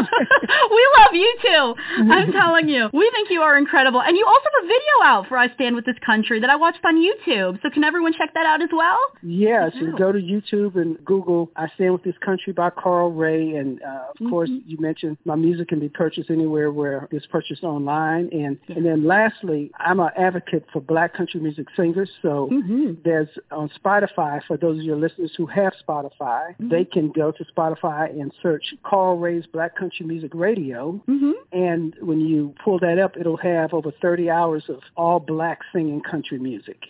we 0.72 0.88
love 0.98 1.14
you 1.14 1.38
too. 1.42 1.49
I'm 1.54 2.32
telling 2.32 2.70
you. 2.70 2.90
We 2.94 3.10
think 3.14 3.30
you 3.30 3.42
are 3.42 3.58
incredible. 3.58 4.02
And 4.02 4.16
you 4.18 4.26
also 4.26 4.46
have 4.56 4.64
a 4.64 4.68
video 4.68 4.96
out 5.04 5.28
for 5.28 5.38
I 5.38 5.54
Stand 5.56 5.76
With 5.76 5.86
This 5.86 5.96
Country 6.06 6.40
that 6.40 6.50
I 6.50 6.56
watched 6.56 6.80
on 6.86 6.96
YouTube. 6.98 7.62
So 7.62 7.70
can 7.70 7.84
everyone 7.84 8.14
check 8.14 8.34
that 8.34 8.46
out 8.46 8.62
as 8.62 8.70
well? 8.72 9.00
Yes, 9.22 9.72
Yeah. 9.76 9.82
and 9.90 9.98
go 9.98 10.12
to 10.12 10.20
YouTube 10.20 10.76
and 10.76 11.04
Google 11.06 11.52
"I 11.56 11.68
Stand 11.76 11.94
with 11.94 12.04
This 12.04 12.18
Country" 12.24 12.54
by 12.54 12.70
Carl 12.70 13.12
Ray, 13.12 13.56
and 13.56 13.82
uh, 13.84 14.04
of 14.20 14.30
course 14.30 14.50
Mm-hmm. 14.50 14.70
you 14.70 14.78
mentioned 14.80 15.18
my 15.26 15.36
music 15.36 15.68
can 15.70 15.80
be 15.80 15.90
purchased 15.90 16.30
anywhere 16.30 16.72
where 16.72 17.08
it's 17.12 17.26
purchased 17.28 17.64
online, 17.64 18.30
and 18.32 18.58
and 18.68 18.86
then 18.86 19.06
lastly, 19.06 19.72
I'm 19.80 20.00
an 20.00 20.10
advocate 20.18 20.66
for 20.74 20.80
Black 20.82 21.14
country 21.14 21.40
music 21.40 21.68
singers. 21.76 22.10
So 22.22 22.50
Mm-hmm. 22.52 22.94
there's 23.04 23.28
on 23.52 23.70
Spotify 23.84 24.42
for 24.48 24.58
those 24.58 24.80
of 24.80 24.84
your 24.86 24.96
listeners 24.98 25.32
who 25.38 25.46
have 25.48 25.74
Spotify, 25.88 26.50
Mm-hmm. 26.60 26.70
they 26.70 26.86
can 26.86 27.12
go 27.12 27.32
to 27.32 27.46
Spotify 27.46 28.10
and 28.10 28.32
search 28.42 28.64
Carl 28.84 29.18
Ray's 29.18 29.46
Black 29.52 29.76
Country 29.76 30.06
Music 30.06 30.32
Radio, 30.34 31.02
Mm-hmm. 31.08 31.32
And 31.52 31.96
when 32.02 32.20
you 32.22 32.54
pull 32.64 32.80
that 32.80 33.00
up, 33.00 33.18
it'll 33.18 33.38
have 33.38 33.74
over 33.74 33.92
30 33.92 34.30
hours 34.30 34.64
of 34.70 34.80
all 34.96 35.20
Black 35.20 35.60
singing 35.74 36.02
country 36.02 36.40
music. 36.40 36.84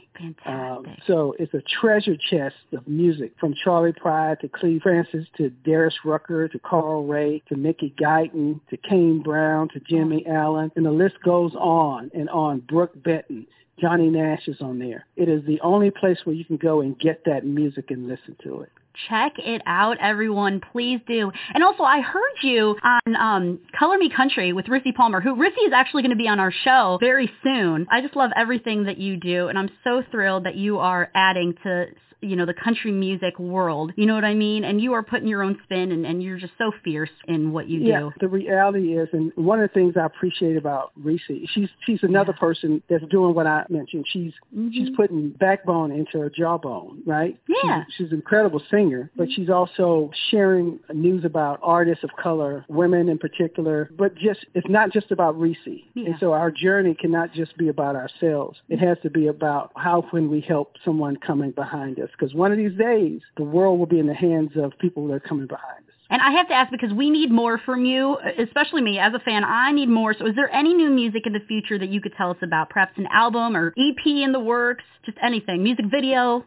Um, 0.46 0.86
so 1.08 1.36
it's 1.40 1.54
a 1.54 1.62
treasure 1.62 2.18
chest 2.18 2.56
of 2.74 2.88
music 2.88 3.34
from 3.40 3.54
Charley 3.54 3.94
Pride 3.94 4.40
to 4.42 4.50
Cleve 4.50 4.82
Francis 4.82 5.26
to 5.38 5.50
Darius 5.50 5.96
Rucker 6.04 6.48
to 6.48 6.60
Carl 6.60 7.06
Ray 7.06 7.42
to 7.48 7.56
Mickey 7.56 7.94
Guyton 8.00 8.60
to 8.70 8.78
Kane 8.78 9.22
Brown 9.22 9.70
to 9.70 9.80
Jimmy 9.80 10.26
Allen, 10.28 10.72
and 10.76 10.86
the 10.86 10.92
list 10.92 11.16
goes 11.24 11.54
on 11.56 12.12
and 12.14 12.30
on. 12.30 12.60
Brook 12.60 12.92
Benton. 13.02 13.48
Johnny 13.80 14.10
Nash 14.10 14.48
is 14.48 14.60
on 14.62 14.80
there. 14.80 15.06
It 15.16 15.30
is 15.30 15.46
the 15.46 15.62
only 15.62 15.90
place 15.90 16.20
where 16.26 16.36
you 16.36 16.44
can 16.44 16.58
go 16.58 16.82
and 16.82 17.00
get 17.00 17.24
that 17.26 17.46
music 17.46 17.92
and 17.92 18.08
listen 18.08 18.36
to 18.44 18.62
it. 18.62 18.72
Check 19.08 19.34
it 19.38 19.62
out, 19.66 19.98
everyone. 20.02 20.62
Please 20.72 21.00
do. 21.08 21.32
And 21.54 21.64
also, 21.64 21.84
I 21.84 22.02
heard 22.02 22.36
you 22.42 22.76
on 22.84 23.16
um, 23.16 23.60
Color 23.78 23.98
Me 23.98 24.10
Country 24.10 24.54
with 24.54 24.66
Rissi 24.66 24.94
Palmer, 24.94 25.22
who 25.22 25.36
Rissi 25.36 25.66
is 25.66 25.74
actually 25.74 26.02
going 26.02 26.12
to 26.12 26.18
be 26.18 26.28
on 26.28 26.40
our 26.40 26.52
show 26.52 26.98
very 27.00 27.32
soon. 27.44 27.88
I 27.90 28.02
just 28.02 28.16
love 28.16 28.32
everything 28.36 28.86
that 28.86 28.98
you 28.98 29.18
do, 29.18 29.48
and 29.48 29.58
I'm 29.58 29.70
so 29.84 30.04
thrilled 30.12 30.46
that 30.46 30.56
you 30.56 30.80
are 30.80 31.10
adding 31.14 31.56
to 31.64 31.88
you 32.22 32.36
know 32.36 32.46
the 32.46 32.54
country 32.54 32.92
music 32.92 33.40
world 33.40 33.94
you 33.96 34.06
know 34.06 34.14
what 34.14 34.26
i 34.26 34.34
mean 34.34 34.66
and 34.66 34.82
you 34.82 34.92
are 34.92 35.02
putting 35.02 35.26
your 35.26 35.42
own 35.42 35.58
spin 35.64 35.94
and, 35.94 36.06
and 36.06 36.22
you're 36.22 36.38
just 36.38 36.52
so 36.58 36.70
fierce 36.84 37.10
in 37.30 37.54
what 37.54 37.70
you 37.70 37.80
yeah, 37.80 38.00
do 38.00 38.12
the 38.20 38.28
reality 38.28 38.98
is, 38.98 39.08
and 39.14 39.32
one 39.36 39.62
of 39.62 39.70
the 39.70 39.74
things 39.74 39.96
I 39.98 40.06
appreciate 40.06 40.58
about 40.58 40.92
Reese, 40.96 41.22
she's 41.28 41.70
she's 41.86 42.00
another 42.04 42.34
person 42.34 42.82
that's 42.90 43.04
doing 43.10 43.34
what 43.34 43.48
I 43.48 43.66
mentioned. 43.70 44.06
She's 44.12 44.34
she's 44.74 44.90
putting 44.96 45.30
backbone 45.30 45.92
into 45.92 46.20
her 46.20 46.30
jawbone, 46.30 47.02
right? 47.06 47.40
Yeah. 47.48 47.84
She's, 47.86 47.96
she's 47.98 48.12
an 48.12 48.16
incredible 48.16 48.62
singer, 48.70 48.79
but 48.88 49.28
mm-hmm. 49.28 49.32
she's 49.36 49.50
also 49.50 50.12
sharing 50.32 50.80
news 50.94 51.26
about 51.26 51.60
artists 51.62 52.04
of 52.04 52.12
color, 52.22 52.66
women 52.68 53.10
in 53.10 53.18
particular. 53.18 53.90
But 53.98 54.16
just 54.16 54.46
it's 54.54 54.70
not 54.70 54.92
just 54.92 55.12
about 55.12 55.40
Reese, 55.40 55.58
Yeah. 55.66 56.06
and 56.06 56.16
so 56.20 56.34
our 56.34 56.52
journey 56.52 56.96
cannot 56.96 57.34
just 57.34 57.58
be 57.58 57.68
about 57.68 57.96
ourselves. 57.96 58.60
It 58.70 58.80
has 58.80 58.98
to 59.04 59.10
be 59.10 59.28
about 59.28 59.72
how 59.76 60.02
can 60.10 60.30
we 60.30 60.42
help 60.42 60.76
someone 60.86 61.16
coming 61.18 61.52
behind 61.52 62.00
us, 62.00 62.10
because 62.12 62.34
one 62.34 62.52
of 62.52 62.58
these 62.58 62.78
days 62.78 63.22
the 63.38 63.44
world 63.44 63.80
will 63.80 63.86
be 63.86 64.00
in 64.00 64.08
the 64.08 64.14
hands 64.14 64.52
of 64.56 64.72
people 64.80 65.08
that 65.08 65.14
are 65.14 65.20
coming 65.20 65.48
behind. 65.48 65.84
And 66.12 66.22
I 66.22 66.32
have 66.32 66.48
to 66.48 66.54
ask 66.56 66.72
because 66.72 66.92
we 66.92 67.12
need 67.12 67.32
more 67.32 67.60
from 67.60 67.86
you, 67.86 68.18
especially 68.40 68.82
me 68.82 68.98
as 68.98 69.14
a 69.14 69.20
fan. 69.20 69.44
I 69.44 69.72
need 69.72 69.90
more. 69.90 70.16
So 70.18 70.26
is 70.26 70.36
there 70.36 70.52
any 70.52 70.74
new 70.74 70.90
music 70.90 71.28
in 71.28 71.34
the 71.34 71.40
future 71.48 71.78
that 71.78 71.90
you 71.90 72.02
could 72.02 72.14
tell 72.18 72.32
us 72.32 72.38
about? 72.42 72.70
Perhaps 72.72 72.94
an 72.98 73.08
album 73.12 73.56
or 73.56 73.74
EP 73.78 74.06
in 74.06 74.32
the 74.32 74.40
works? 74.40 74.84
Just 75.06 75.20
anything. 75.22 75.62
Music 75.62 75.86
video? 75.90 76.44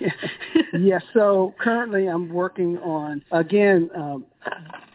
yes. 0.78 1.02
So 1.14 1.54
currently, 1.60 2.08
I'm 2.08 2.28
working 2.28 2.78
on 2.78 3.22
again. 3.30 3.90
Um, 3.94 4.24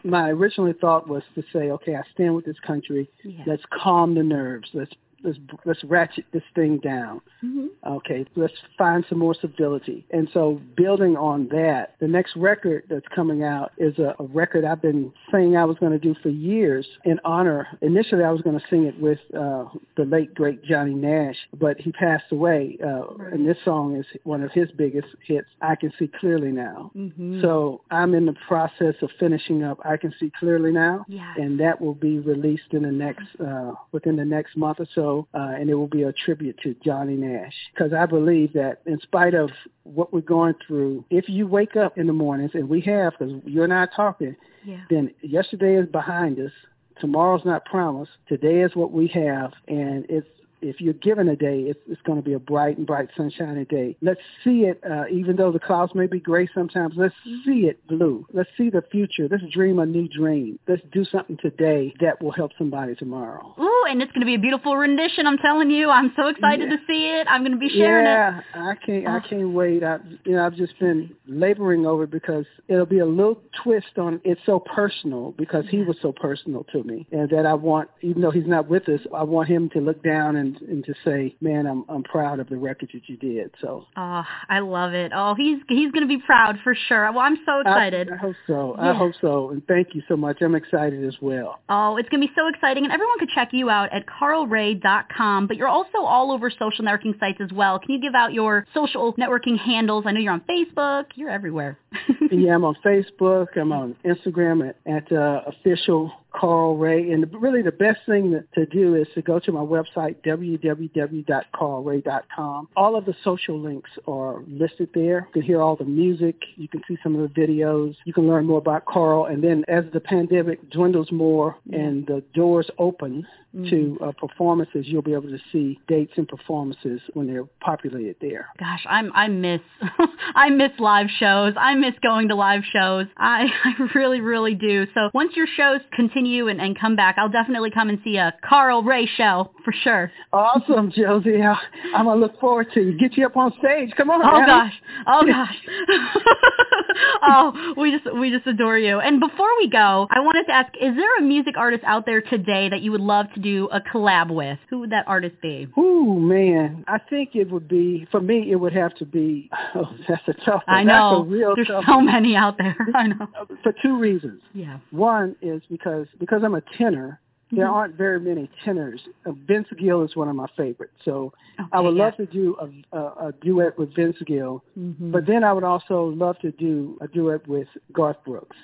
my 0.03 0.29
original 0.29 0.73
thought 0.81 1.07
was 1.07 1.23
to 1.35 1.43
say, 1.53 1.71
okay, 1.71 1.95
I 1.95 2.01
stand 2.13 2.35
with 2.35 2.45
this 2.45 2.59
country. 2.65 3.09
Yeah. 3.23 3.43
Let's 3.47 3.63
calm 3.81 4.13
the 4.15 4.23
nerves. 4.23 4.67
Let's 4.73 4.91
let's 5.23 5.37
let's 5.65 5.83
ratchet 5.83 6.25
this 6.31 6.43
thing 6.55 6.77
down. 6.77 7.21
Mhm. 7.43 7.67
Okay, 7.85 8.25
let's 8.35 8.53
find 8.77 9.03
some 9.09 9.19
more 9.19 9.33
civility. 9.35 10.05
And 10.11 10.29
so, 10.33 10.59
building 10.75 11.15
on 11.17 11.47
that, 11.49 11.95
the 11.99 12.07
next 12.07 12.35
record 12.35 12.83
that's 12.89 13.07
coming 13.15 13.43
out 13.43 13.71
is 13.77 13.97
a, 13.99 14.15
a 14.19 14.23
record 14.25 14.65
I've 14.65 14.81
been 14.81 15.11
saying 15.31 15.55
I 15.57 15.65
was 15.65 15.77
going 15.79 15.91
to 15.91 15.99
do 15.99 16.13
for 16.21 16.29
years 16.29 16.85
in 17.05 17.19
honor. 17.25 17.67
Initially, 17.81 18.23
I 18.23 18.31
was 18.31 18.41
going 18.41 18.59
to 18.59 18.65
sing 18.69 18.83
it 18.85 18.99
with 18.99 19.19
uh, 19.35 19.65
the 19.97 20.05
late 20.05 20.33
great 20.33 20.63
Johnny 20.63 20.93
Nash, 20.93 21.37
but 21.59 21.79
he 21.79 21.91
passed 21.91 22.31
away. 22.31 22.77
Uh, 22.83 23.03
And 23.31 23.47
this 23.47 23.57
song 23.63 23.95
is 23.95 24.05
one 24.23 24.43
of 24.43 24.51
his 24.51 24.69
biggest 24.71 25.07
hits. 25.25 25.47
I 25.61 25.75
can 25.75 25.91
see 25.97 26.07
clearly 26.19 26.51
now. 26.51 26.91
Mhm. 26.95 27.41
So 27.41 27.81
I'm 27.91 28.13
in 28.13 28.25
the 28.25 28.37
process 28.47 28.95
of 29.01 29.09
finishing 29.19 29.63
up. 29.63 29.79
I 29.85 29.97
can 29.97 30.11
see 30.19 30.29
clearly 30.39 30.71
now, 30.71 31.05
and 31.37 31.59
that 31.59 31.79
will 31.81 31.93
be 32.09 32.19
released 32.19 32.71
in 32.77 32.83
the 32.83 32.91
next 32.91 33.27
uh, 33.39 33.73
within 33.91 34.15
the 34.17 34.25
next 34.25 34.55
month 34.57 34.79
or 34.79 34.87
so, 34.93 35.10
uh, 35.33 35.53
and 35.59 35.69
it 35.69 35.75
will 35.75 35.87
be 35.87 36.03
a 36.03 36.13
tribute 36.13 36.57
to 36.63 36.75
Johnny 36.83 37.15
Nash 37.15 37.53
because 37.73 37.93
I 37.93 38.05
believe 38.05 38.53
that 38.53 38.81
in 38.85 38.99
spite 38.99 39.33
of 39.33 39.49
what 39.83 40.13
we're 40.13 40.21
going 40.21 40.55
through, 40.65 41.05
if 41.09 41.25
you 41.27 41.47
wake 41.47 41.75
up 41.75 41.97
in 41.97 42.07
the 42.07 42.13
mornings, 42.13 42.51
and 42.53 42.67
we 42.69 42.81
have 42.81 43.13
because 43.17 43.33
you 43.45 43.63
and 43.63 43.73
I 43.73 43.77
are 43.83 43.91
talking, 43.95 44.35
Yeah. 44.63 44.81
then 44.89 45.11
yesterday 45.21 45.75
is 45.75 45.87
behind 45.87 46.39
us. 46.39 46.51
Tomorrow's 46.99 47.45
not 47.45 47.65
promised. 47.65 48.11
Today 48.27 48.61
is 48.61 48.75
what 48.75 48.91
we 48.91 49.07
have, 49.07 49.51
and 49.67 50.05
it's 50.09 50.27
if 50.61 50.79
you're 50.81 50.93
given 50.93 51.27
a 51.29 51.35
day, 51.35 51.61
it's, 51.61 51.79
it's 51.87 52.01
going 52.03 52.17
to 52.17 52.23
be 52.23 52.33
a 52.33 52.39
bright 52.39 52.77
and 52.77 52.85
bright 52.87 53.09
sunshiny 53.17 53.65
day. 53.65 53.95
Let's 54.01 54.19
see 54.43 54.61
it, 54.61 54.81
uh, 54.89 55.03
even 55.11 55.35
though 55.35 55.51
the 55.51 55.59
clouds 55.59 55.93
may 55.95 56.07
be 56.07 56.19
gray 56.19 56.47
sometimes. 56.53 56.93
Let's 56.95 57.15
see 57.45 57.67
it 57.67 57.85
blue. 57.87 58.25
Let's 58.33 58.49
see 58.57 58.69
the 58.69 58.83
future. 58.91 59.27
Let's 59.29 59.43
dream 59.51 59.79
a 59.79 59.85
new 59.85 60.07
dream. 60.07 60.59
Let's 60.67 60.81
do 60.91 61.05
something 61.05 61.37
today 61.41 61.93
that 62.01 62.21
will 62.21 62.31
help 62.31 62.51
somebody 62.57 62.95
tomorrow. 62.95 63.53
Ooh, 63.59 63.85
and 63.89 64.01
it's 64.01 64.11
going 64.11 64.21
to 64.21 64.25
be 64.25 64.35
a 64.35 64.39
beautiful 64.39 64.77
rendition. 64.77 65.27
I'm 65.27 65.37
telling 65.37 65.69
you. 65.71 65.89
I'm 65.89 66.13
so 66.15 66.27
excited 66.27 66.69
Yeah. 66.69 66.75
to 66.77 66.81
see 66.87 67.07
it. 67.09 67.27
I'm 67.29 67.41
going 67.41 67.51
to 67.53 67.57
be 67.57 67.69
sharing 67.69 68.05
it. 68.05 68.09
yeah, 68.09 68.41
I 68.53 68.75
can't. 68.75 69.07
I 69.07 69.19
can't 69.19 69.49
wait. 69.53 69.83
I, 69.83 69.97
you 70.25 70.33
know, 70.33 70.45
I've 70.45 70.55
just 70.55 70.77
been 70.79 71.13
laboring 71.27 71.85
over 71.85 72.03
it 72.03 72.11
because 72.11 72.45
it'll 72.67 72.85
be 72.85 72.99
a 72.99 73.05
little 73.05 73.39
twist 73.63 73.97
on. 73.97 74.21
It's 74.23 74.41
so 74.45 74.59
personal 74.59 75.31
because 75.37 75.65
he 75.69 75.79
was 75.83 75.95
so 76.01 76.11
personal 76.11 76.63
to 76.71 76.83
me, 76.83 77.07
and 77.11 77.29
that 77.29 77.45
I 77.45 77.53
want, 77.53 77.89
even 78.01 78.21
though 78.21 78.31
he's 78.31 78.47
not 78.47 78.67
with 78.69 78.87
us, 78.89 79.01
I 79.15 79.23
want 79.23 79.47
him 79.49 79.69
to 79.71 79.79
look 79.79 80.03
down 80.03 80.35
and 80.35 80.50
and 80.61 80.83
to 80.85 80.93
say, 81.05 81.35
"Man, 81.41 81.65
I'm 81.65 81.85
I'm 81.89 82.03
proud 82.03 82.39
of 82.39 82.49
the 82.49 82.57
record 82.57 82.89
that 82.93 83.07
you 83.07 83.17
did." 83.17 83.51
So 83.61 83.85
Oh, 83.95 84.23
I 84.49 84.59
love 84.59 84.93
it. 84.93 85.11
Oh, 85.15 85.35
he's 85.35 85.59
he's 85.67 85.91
going 85.91 86.07
to 86.07 86.07
be 86.07 86.21
proud 86.25 86.57
for 86.63 86.75
sure. 86.87 87.11
Well, 87.11 87.21
I'm 87.21 87.37
so 87.45 87.59
excited. 87.59 88.09
I, 88.09 88.15
I 88.15 88.17
hope 88.17 88.35
so. 88.47 88.75
Yeah. 88.77 88.91
I 88.91 88.93
hope 88.93 89.13
so, 89.21 89.49
and 89.51 89.65
thank 89.67 89.89
you 89.93 90.01
so 90.07 90.15
much. 90.15 90.41
I'm 90.41 90.55
excited 90.55 91.05
as 91.05 91.15
well. 91.21 91.59
Oh, 91.69 91.97
it's 91.97 92.09
going 92.09 92.21
to 92.21 92.27
be 92.27 92.33
so 92.35 92.47
exciting. 92.47 92.83
And 92.83 92.93
everyone 92.93 93.19
could 93.19 93.29
check 93.33 93.49
you 93.51 93.69
out 93.69 93.91
at 93.93 94.05
carlray.com. 94.07 95.47
But 95.47 95.57
you're 95.57 95.67
also 95.67 95.99
all 95.99 96.31
over 96.31 96.49
social 96.49 96.85
networking 96.85 97.19
sites 97.19 97.39
as 97.41 97.51
well. 97.51 97.79
Can 97.79 97.91
you 97.91 98.01
give 98.01 98.15
out 98.15 98.33
your 98.33 98.65
social 98.73 99.13
networking 99.13 99.57
handles? 99.57 100.05
I 100.07 100.11
know 100.11 100.19
you're 100.19 100.33
on 100.33 100.43
Facebook. 100.49 101.05
You're 101.15 101.29
everywhere. 101.29 101.77
yeah, 102.31 102.55
I'm 102.55 102.63
on 102.63 102.75
Facebook. 102.85 103.47
I'm 103.57 103.71
on 103.71 103.95
Instagram 104.05 104.69
at, 104.69 104.77
at 104.85 105.11
uh, 105.11 105.41
official 105.47 106.11
Carl 106.33 106.77
Ray. 106.77 107.11
And 107.11 107.25
really 107.33 107.61
the 107.61 107.71
best 107.71 107.99
thing 108.05 108.41
to, 108.55 108.65
do 108.65 108.95
is 108.95 109.07
to 109.15 109.21
go 109.21 109.37
to 109.39 109.51
my 109.51 109.59
website, 109.59 110.15
www.carlray.com. 110.25 112.69
All 112.75 112.95
of 112.95 113.05
the 113.05 113.13
social 113.23 113.59
links 113.59 113.89
are 114.07 114.43
listed 114.47 114.89
there. 114.93 115.27
You 115.27 115.33
can 115.33 115.41
hear 115.41 115.61
all 115.61 115.75
the 115.75 115.83
music. 115.83 116.35
You 116.55 116.67
can 116.67 116.81
see 116.87 116.97
some 117.03 117.15
of 117.15 117.21
the 117.21 117.29
videos. 117.39 117.95
You 118.05 118.13
can 118.13 118.27
learn 118.27 118.45
more 118.45 118.59
about 118.59 118.85
Carl. 118.85 119.25
And 119.25 119.43
then 119.43 119.65
as 119.67 119.83
the 119.93 119.99
pandemic 119.99 120.69
dwindles 120.69 121.11
more 121.11 121.57
and 121.71 122.05
the 122.07 122.23
doors 122.33 122.69
open 122.77 123.27
to 123.69 123.97
uh, 124.01 124.11
performances, 124.13 124.85
you'll 124.87 125.01
be 125.01 125.13
able 125.13 125.29
to 125.29 125.39
see 125.51 125.79
dates 125.87 126.13
and 126.15 126.27
performances 126.27 127.01
when 127.13 127.27
they're 127.27 127.45
populated 127.59 128.15
there. 128.21 128.47
Gosh, 128.57 128.85
I'm 128.87 129.11
I 129.13 129.27
miss 129.27 129.59
I 130.35 130.49
miss 130.49 130.71
live 130.79 131.07
shows. 131.19 131.53
I 131.57 131.75
miss 131.75 131.93
going 132.01 132.29
to 132.29 132.35
live 132.35 132.63
shows. 132.71 133.07
I, 133.17 133.47
I 133.65 133.73
really, 133.93 134.21
really 134.21 134.55
do. 134.55 134.87
So 134.93 135.09
once 135.13 135.35
your 135.35 135.47
shows 135.47 135.81
continue 135.91 136.20
and, 136.25 136.61
and 136.61 136.79
come 136.79 136.95
back, 136.95 137.15
I'll 137.17 137.29
definitely 137.29 137.71
come 137.71 137.89
and 137.89 137.99
see 138.03 138.17
a 138.17 138.33
Carl 138.47 138.83
Ray 138.83 139.05
show 139.05 139.51
for 139.63 139.73
sure. 139.83 140.11
Awesome, 140.33 140.91
Josie. 140.91 141.41
I, 141.41 141.57
I'm 141.95 142.05
gonna 142.05 142.19
look 142.19 142.39
forward 142.39 142.67
to 142.73 142.81
you. 142.81 142.97
Get 142.97 143.17
you 143.17 143.25
up 143.25 143.37
on 143.37 143.53
stage. 143.59 143.91
Come 143.97 144.09
on. 144.09 144.21
Oh 144.23 144.45
gosh. 144.45 144.73
Oh 145.07 145.25
gosh. 145.25 145.55
oh, 147.23 147.73
we 147.77 147.91
just 147.91 148.13
we 148.15 148.29
just 148.29 148.47
adore 148.47 148.77
you. 148.77 148.99
And 148.99 149.19
before 149.19 149.49
we 149.57 149.69
go, 149.69 150.07
I 150.09 150.19
wanted 150.19 150.45
to 150.45 150.53
ask, 150.53 150.73
is 150.79 150.95
there 150.95 151.17
a 151.17 151.21
music 151.21 151.57
artist 151.57 151.83
out 151.85 152.05
there 152.05 152.21
today 152.21 152.69
that 152.69 152.81
you 152.81 152.91
would 152.91 153.01
love 153.01 153.27
to 153.35 153.39
do 153.39 153.67
a 153.71 153.81
collab 153.81 154.33
with? 154.33 154.59
Who 154.69 154.79
would 154.79 154.91
that 154.91 155.07
artist 155.07 155.35
be? 155.41 155.67
Ooh, 155.77 156.19
man. 156.19 156.83
I 156.87 156.99
think 157.09 157.31
it 157.35 157.49
would 157.51 157.67
be 157.67 158.07
for 158.11 158.21
me. 158.21 158.51
It 158.51 158.55
would 158.55 158.73
have 158.73 158.95
to 158.95 159.05
be. 159.05 159.49
Oh, 159.75 159.89
that's 160.07 160.27
a 160.27 160.33
tough. 160.45 160.63
One. 160.65 160.77
I 160.77 160.83
know. 160.83 161.23
That's 161.23 161.27
a 161.27 161.35
real 161.35 161.55
There's 161.55 161.67
so 161.67 161.81
one. 161.87 162.05
many 162.05 162.35
out 162.35 162.57
there. 162.57 162.75
I 162.95 163.07
know. 163.07 163.27
For 163.63 163.73
two 163.81 163.97
reasons. 163.99 164.41
Yeah. 164.53 164.79
One 164.91 165.35
is 165.41 165.61
because 165.69 166.07
because 166.19 166.43
I'm 166.43 166.55
a 166.55 166.61
tenor. 166.77 167.19
there 167.53 167.65
Mhm. 167.67 167.73
aren't 167.73 167.95
very 167.95 168.17
many 168.17 168.49
tenors. 168.63 169.01
Uh, 169.25 169.33
Vince 169.33 169.67
Gill 169.77 170.03
is 170.03 170.15
one 170.15 170.29
of 170.29 170.35
my 170.37 170.47
favorites. 170.55 170.93
So 171.03 171.33
I 171.73 171.81
would 171.81 171.95
yeah. 171.97 172.05
love 172.05 172.15
to 172.15 172.25
do 172.25 172.55
a, 172.61 172.97
a, 172.97 173.27
a 173.27 173.31
duet 173.41 173.77
with 173.77 173.93
Vince 173.93 174.15
Gill, 174.25 174.63
Mhm. 174.79 175.11
but 175.11 175.25
then 175.25 175.43
I 175.43 175.51
would 175.51 175.65
also 175.65 176.05
love 176.15 176.39
to 176.39 176.51
do 176.53 176.97
a 177.01 177.09
duet 177.09 177.45
with 177.49 177.67
Garth 177.91 178.23
Brooks. 178.23 178.55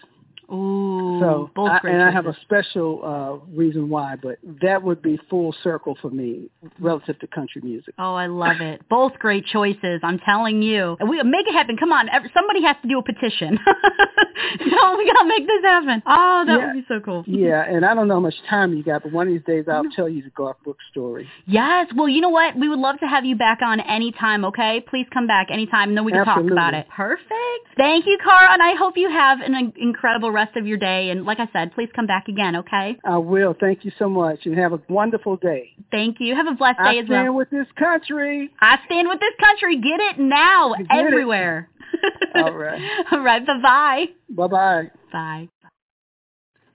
Ooh, 0.51 1.19
So, 1.19 1.49
both 1.55 1.71
I, 1.71 1.79
great 1.79 1.93
and 1.95 2.03
I 2.03 2.11
have 2.11 2.25
a 2.25 2.35
special 2.41 3.01
uh, 3.03 3.45
reason 3.55 3.89
why, 3.89 4.15
but 4.21 4.37
that 4.61 4.81
would 4.81 5.01
be 5.01 5.19
full 5.29 5.53
circle 5.63 5.97
for 6.01 6.09
me 6.09 6.49
relative 6.79 7.19
to 7.19 7.27
country 7.27 7.61
music. 7.61 7.93
Oh, 7.99 8.13
I 8.15 8.27
love 8.27 8.61
it. 8.61 8.81
Both 8.89 9.13
great 9.19 9.45
choices. 9.45 9.99
I'm 10.03 10.19
telling 10.19 10.61
you. 10.61 10.95
And 10.99 11.09
We 11.09 11.21
make 11.23 11.47
it 11.47 11.53
happen. 11.53 11.75
Come 11.77 11.91
on, 11.91 12.07
ev- 12.09 12.23
somebody 12.33 12.63
has 12.63 12.77
to 12.81 12.87
do 12.87 12.97
a 12.99 13.03
petition. 13.03 13.59
no, 14.65 14.95
we 14.97 15.05
gotta 15.11 15.25
make 15.27 15.45
this 15.47 15.61
happen. 15.63 16.01
Oh, 16.05 16.43
that 16.47 16.59
Yeah. 16.59 16.65
would 16.67 16.73
be 16.73 16.85
so 16.87 16.99
cool. 16.99 17.23
Yeah, 17.27 17.63
and 17.63 17.85
I 17.85 17.93
don't 17.93 18.07
know 18.07 18.15
how 18.15 18.19
much 18.21 18.35
time 18.49 18.73
you 18.73 18.83
got, 18.83 19.03
but 19.03 19.11
one 19.11 19.27
of 19.27 19.33
these 19.33 19.43
days 19.43 19.65
I'll 19.67 19.83
tell 19.95 20.07
you 20.07 20.23
the 20.23 20.29
Garth 20.29 20.57
Brooks 20.63 20.83
story. 20.91 21.27
Yes. 21.45 21.87
Well, 21.95 22.07
you 22.09 22.21
know 22.21 22.29
what? 22.29 22.55
We 22.55 22.69
would 22.69 22.79
love 22.79 22.99
to 22.99 23.07
have 23.07 23.25
you 23.25 23.35
back 23.35 23.61
on 23.61 23.79
anytime, 23.81 24.45
okay? 24.45 24.83
Please 24.89 25.07
come 25.13 25.27
back 25.27 25.47
anytime, 25.51 25.89
and 25.89 25.97
then 25.97 26.05
we 26.05 26.11
can 26.11 26.21
Absolutely. 26.21 26.49
talk 26.49 26.51
about 26.53 26.73
it. 26.73 26.87
Perfect. 26.89 27.31
Thank 27.75 28.05
you, 28.05 28.17
Cara, 28.23 28.53
and 28.53 28.61
I 28.61 28.73
hope 28.75 28.97
you 28.97 29.09
have 29.09 29.39
an 29.41 29.73
incredible 29.77 30.31
rest 30.37 30.55
of 30.55 30.65
your 30.65 30.77
day. 30.77 31.09
And 31.09 31.25
like 31.25 31.39
I 31.39 31.49
said, 31.51 31.73
please 31.73 31.89
come 31.95 32.07
back 32.07 32.27
again, 32.27 32.55
okay? 32.57 32.97
I 33.03 33.17
will. 33.17 33.55
Thank 33.59 33.83
you 33.83 33.91
so 33.99 34.07
much, 34.07 34.45
and 34.45 34.57
have 34.57 34.73
a 34.73 34.81
wonderful 34.87 35.35
day. 35.37 35.71
Thank 35.91 36.17
you. 36.19 36.35
Have 36.35 36.47
a 36.47 36.53
blessed 36.55 36.79
I 36.79 36.93
day 36.93 36.99
as 36.99 37.05
stand 37.07 37.35
with 37.35 37.49
this 37.49 37.67
country. 37.77 38.49
I 38.61 38.77
stand 38.85 39.07
with 39.09 39.19
this 39.19 39.33
country. 39.39 39.77
Get 39.81 39.99
it 39.99 40.19
now, 40.19 40.73
Get 40.77 40.81
it. 40.81 40.87
everywhere. 40.91 41.69
All 42.35 42.53
right. 42.53 42.81
All 43.11 43.21
right. 43.21 43.45
Bye-bye. 43.45 44.05
Bye 44.29 44.47
bye. 44.47 44.91
Bye. 45.11 45.49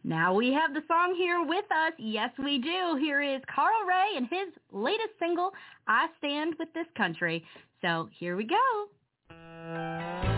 Now 0.04 0.34
we 0.34 0.52
have 0.52 0.74
the 0.74 0.82
song 0.88 1.14
here 1.16 1.44
with 1.44 1.64
us. 1.70 1.92
Yes, 1.98 2.30
we 2.42 2.58
do. 2.58 2.96
Here 2.98 3.22
is 3.22 3.40
Carl 3.54 3.86
Ray 3.86 4.16
and 4.16 4.26
his 4.28 4.48
latest 4.72 5.10
single, 5.20 5.52
I 5.86 6.08
Stand 6.18 6.54
With 6.58 6.72
This 6.74 6.88
Country. 6.96 7.44
So 7.82 8.08
here 8.18 8.36
we 8.36 8.44
go. 8.44 10.31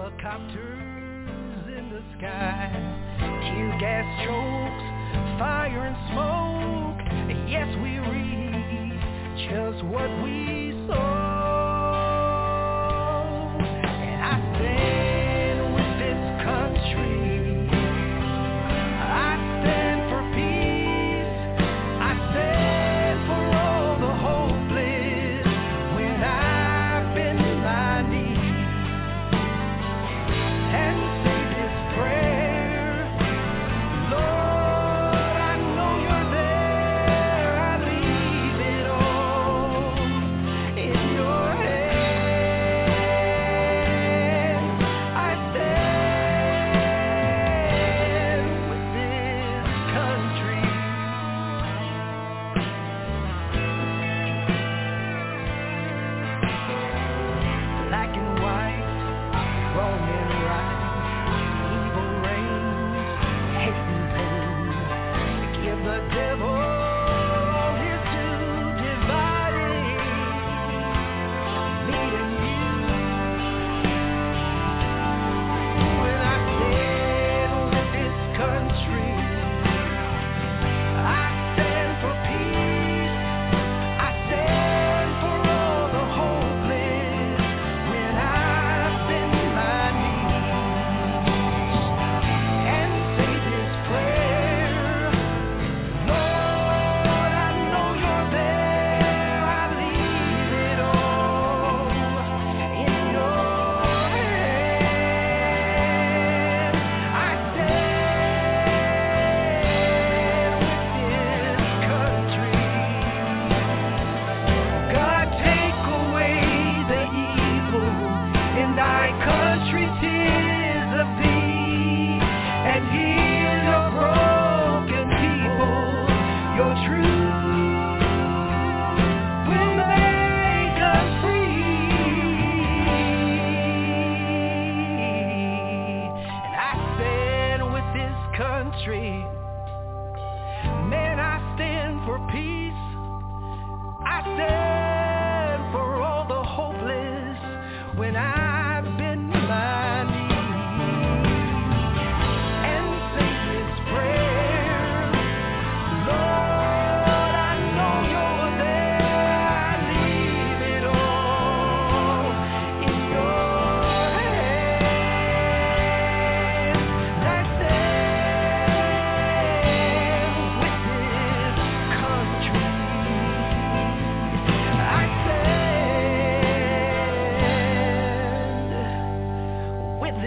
Helicopters 0.00 1.66
in 1.66 1.90
the 1.90 2.02
sky, 2.16 2.70
tear 3.18 3.76
gas 3.78 4.06
chokes, 4.24 5.38
fire 5.38 5.84
and 5.84 5.96
smoke. 6.10 7.00
Yes, 7.46 7.68
we 7.82 7.98
reap 7.98 8.96
just 9.50 9.84
what 9.84 10.08
we 10.22 10.72
sow. 10.86 11.19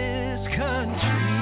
This 0.04 0.46
country. 0.56 1.33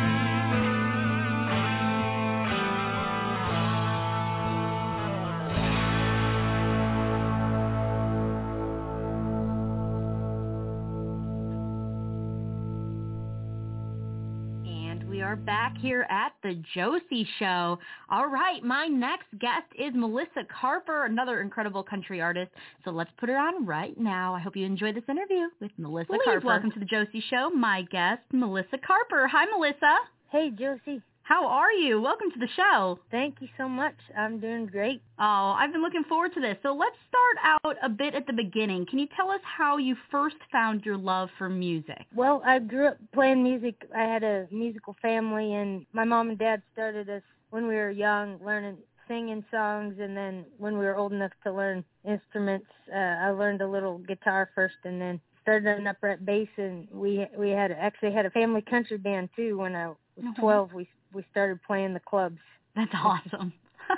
Here 15.83 16.07
at 16.09 16.33
the 16.45 16.63
Josie 16.75 17.27
Show. 17.41 17.77
All 18.09 18.29
right, 18.29 18.63
my 18.63 18.87
next 18.87 19.27
guest 19.41 19.67
is 19.77 19.93
Melissa 19.95 20.45
Carper, 20.61 21.07
another 21.07 21.41
incredible 21.41 21.83
country 21.83 22.21
artist. 22.21 22.53
So 22.85 22.93
let's 22.93 23.11
put 23.19 23.29
her 23.29 23.37
on 23.37 23.67
right 23.67 23.99
now. 23.99 24.33
I 24.33 24.39
hope 24.41 24.55
you 24.57 24.65
enjoy 24.65 24.93
this 24.93 25.03
interview 25.09 25.49
with 25.61 25.73
Melissa 25.79 26.07
Please 26.13 26.21
Carper. 26.25 26.47
welcome 26.47 26.71
to 26.71 26.79
the 26.79 26.85
Josie 26.85 27.23
Show, 27.29 27.51
my 27.51 27.83
guest, 27.91 28.23
Melissa 28.33 28.79
Carper. 28.87 29.27
Hi, 29.27 29.45
Melissa. 29.47 29.97
Hey, 30.31 30.51
Josie. 30.51 31.03
How 31.25 31.47
are 31.47 31.73
you? 31.73 32.01
Welcome 32.01 32.31
to 32.33 32.39
the 32.39 32.49
show. 32.57 32.99
Thank 33.11 33.37
you 33.41 33.49
so 33.57 33.69
much. 33.69 33.95
I'm 34.19 34.41
doing 34.41 34.67
great. 34.67 35.03
Oh, 35.19 35.55
I've 35.57 35.73
been 35.73 35.81
looking 35.83 36.05
forward 36.05 36.35
to 36.35 36.41
this. 36.41 36.57
So 36.63 36.75
let's 36.75 36.97
start 37.09 37.63
out 37.65 37.77
a 37.83 37.89
bit 37.89 38.15
at 38.15 38.27
the 38.27 38.33
beginning. 38.33 38.87
Can 38.87 38.99
you 38.99 39.07
tell 39.17 39.31
us 39.31 39.41
how 39.45 39.77
you 39.77 39.97
first 40.11 40.37
found 40.51 40.85
your 40.85 40.97
love 40.97 41.29
for 41.39 41.49
music? 41.49 42.05
Well, 42.15 42.43
I 42.45 42.59
grew 42.59 42.89
up 42.89 42.97
playing 43.15 43.43
music. 43.43 43.77
I 43.97 44.03
had 44.03 44.25
a 44.25 44.49
musical 44.51 44.97
family, 45.01 45.55
and 45.55 45.87
my 45.93 46.05
mom 46.05 46.31
and 46.31 46.39
dad 46.39 46.61
started 46.73 47.09
us 47.09 47.23
when 47.51 47.69
we 47.69 47.77
were 47.77 47.91
young, 47.91 48.39
learning 48.45 48.79
singing 49.09 49.45
songs, 49.51 49.97
and 50.01 50.17
then 50.17 50.45
when 50.59 50.79
we 50.79 50.85
were 50.85 50.97
old 50.97 51.13
enough 51.13 51.33
to 51.45 51.53
learn 51.53 51.85
instruments, 52.05 52.67
uh, 52.93 52.97
I 52.97 53.31
learned 53.31 53.61
a 53.61 53.69
little 53.69 53.99
guitar 53.99 54.51
first, 54.55 54.77
and 54.85 55.01
then 55.01 55.21
started 55.41 55.79
an 55.79 55.87
upright 55.87 56.25
bass, 56.25 56.49
and 56.57 56.89
we 56.91 57.27
we 57.37 57.51
had 57.51 57.73
actually 57.73 58.13
had 58.13 58.27
a 58.27 58.31
family 58.31 58.63
country 58.63 58.99
band 58.99 59.29
too. 59.37 59.59
When 59.59 59.75
I 59.77 59.89
was 59.89 59.97
Mhm. 60.21 60.37
12, 60.37 60.73
we 60.73 60.89
we 61.15 61.25
started 61.31 61.61
playing 61.67 61.95
the 61.95 62.01
clubs. 62.01 62.39
That's 62.77 62.93
awesome. 62.95 63.53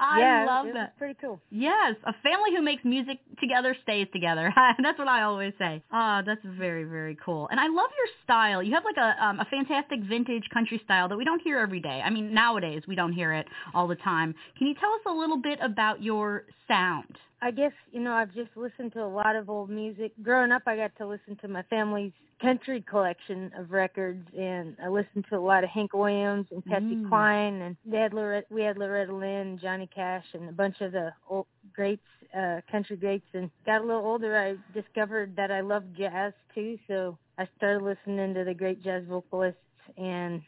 I 0.00 0.20
yeah, 0.20 0.44
love 0.46 0.66
that. 0.74 0.96
pretty 0.98 1.16
cool. 1.20 1.40
Yes, 1.50 1.94
a 2.04 2.12
family 2.22 2.50
who 2.56 2.62
makes 2.62 2.84
music 2.84 3.18
together 3.40 3.76
stays 3.82 4.08
together. 4.12 4.52
that's 4.82 4.98
what 4.98 5.06
I 5.06 5.22
always 5.22 5.52
say. 5.58 5.82
Ah, 5.92 6.22
that's 6.24 6.40
very 6.44 6.84
very 6.84 7.16
cool. 7.24 7.46
And 7.50 7.60
I 7.60 7.66
love 7.66 7.90
your 7.96 8.08
style. 8.24 8.62
You 8.62 8.72
have 8.74 8.84
like 8.84 8.96
a 8.96 9.24
um, 9.24 9.38
a 9.38 9.44
fantastic 9.44 10.00
vintage 10.00 10.44
country 10.52 10.80
style 10.84 11.08
that 11.08 11.16
we 11.16 11.24
don't 11.24 11.42
hear 11.42 11.58
every 11.58 11.80
day. 11.80 12.02
I 12.04 12.10
mean, 12.10 12.34
nowadays 12.34 12.82
we 12.88 12.94
don't 12.94 13.12
hear 13.12 13.32
it 13.32 13.46
all 13.74 13.86
the 13.86 13.96
time. 13.96 14.34
Can 14.58 14.66
you 14.66 14.74
tell 14.74 14.92
us 14.92 15.02
a 15.06 15.12
little 15.12 15.40
bit 15.40 15.58
about 15.62 16.02
your 16.02 16.44
sound? 16.66 17.16
I 17.46 17.52
guess, 17.52 17.70
you 17.92 18.00
know, 18.00 18.12
I've 18.12 18.34
just 18.34 18.50
listened 18.56 18.92
to 18.94 19.04
a 19.04 19.06
lot 19.06 19.36
of 19.36 19.48
old 19.48 19.70
music. 19.70 20.10
Growing 20.20 20.50
up, 20.50 20.62
I 20.66 20.74
got 20.74 20.90
to 20.96 21.06
listen 21.06 21.36
to 21.42 21.46
my 21.46 21.62
family's 21.70 22.10
country 22.42 22.82
collection 22.82 23.52
of 23.56 23.70
records, 23.70 24.26
and 24.36 24.76
I 24.82 24.88
listened 24.88 25.26
to 25.30 25.36
a 25.36 25.38
lot 25.38 25.62
of 25.62 25.70
Hank 25.70 25.94
Williams 25.94 26.48
and 26.50 26.64
Patsy 26.64 26.96
Mm. 26.96 27.08
Cline, 27.08 27.62
and 27.62 27.76
they 27.86 27.98
had 27.98 28.12
Loretta, 28.12 28.48
we 28.50 28.62
had 28.62 28.76
Loretta 28.76 29.14
Lynn, 29.14 29.58
Johnny 29.58 29.86
Cash, 29.86 30.24
and 30.34 30.48
a 30.48 30.52
bunch 30.52 30.80
of 30.80 30.90
the 30.90 31.14
old 31.30 31.46
greats, 31.72 32.02
uh, 32.34 32.62
country 32.68 32.96
greats. 32.96 33.28
And 33.32 33.48
got 33.64 33.80
a 33.80 33.84
little 33.84 34.04
older, 34.04 34.36
I 34.36 34.56
discovered 34.74 35.36
that 35.36 35.52
I 35.52 35.60
loved 35.60 35.96
jazz 35.96 36.32
too, 36.52 36.80
so 36.88 37.16
I 37.38 37.46
started 37.56 37.84
listening 37.84 38.34
to 38.34 38.42
the 38.42 38.54
great 38.54 38.82
jazz 38.82 39.04
vocalists 39.06 39.60
and 39.96 40.42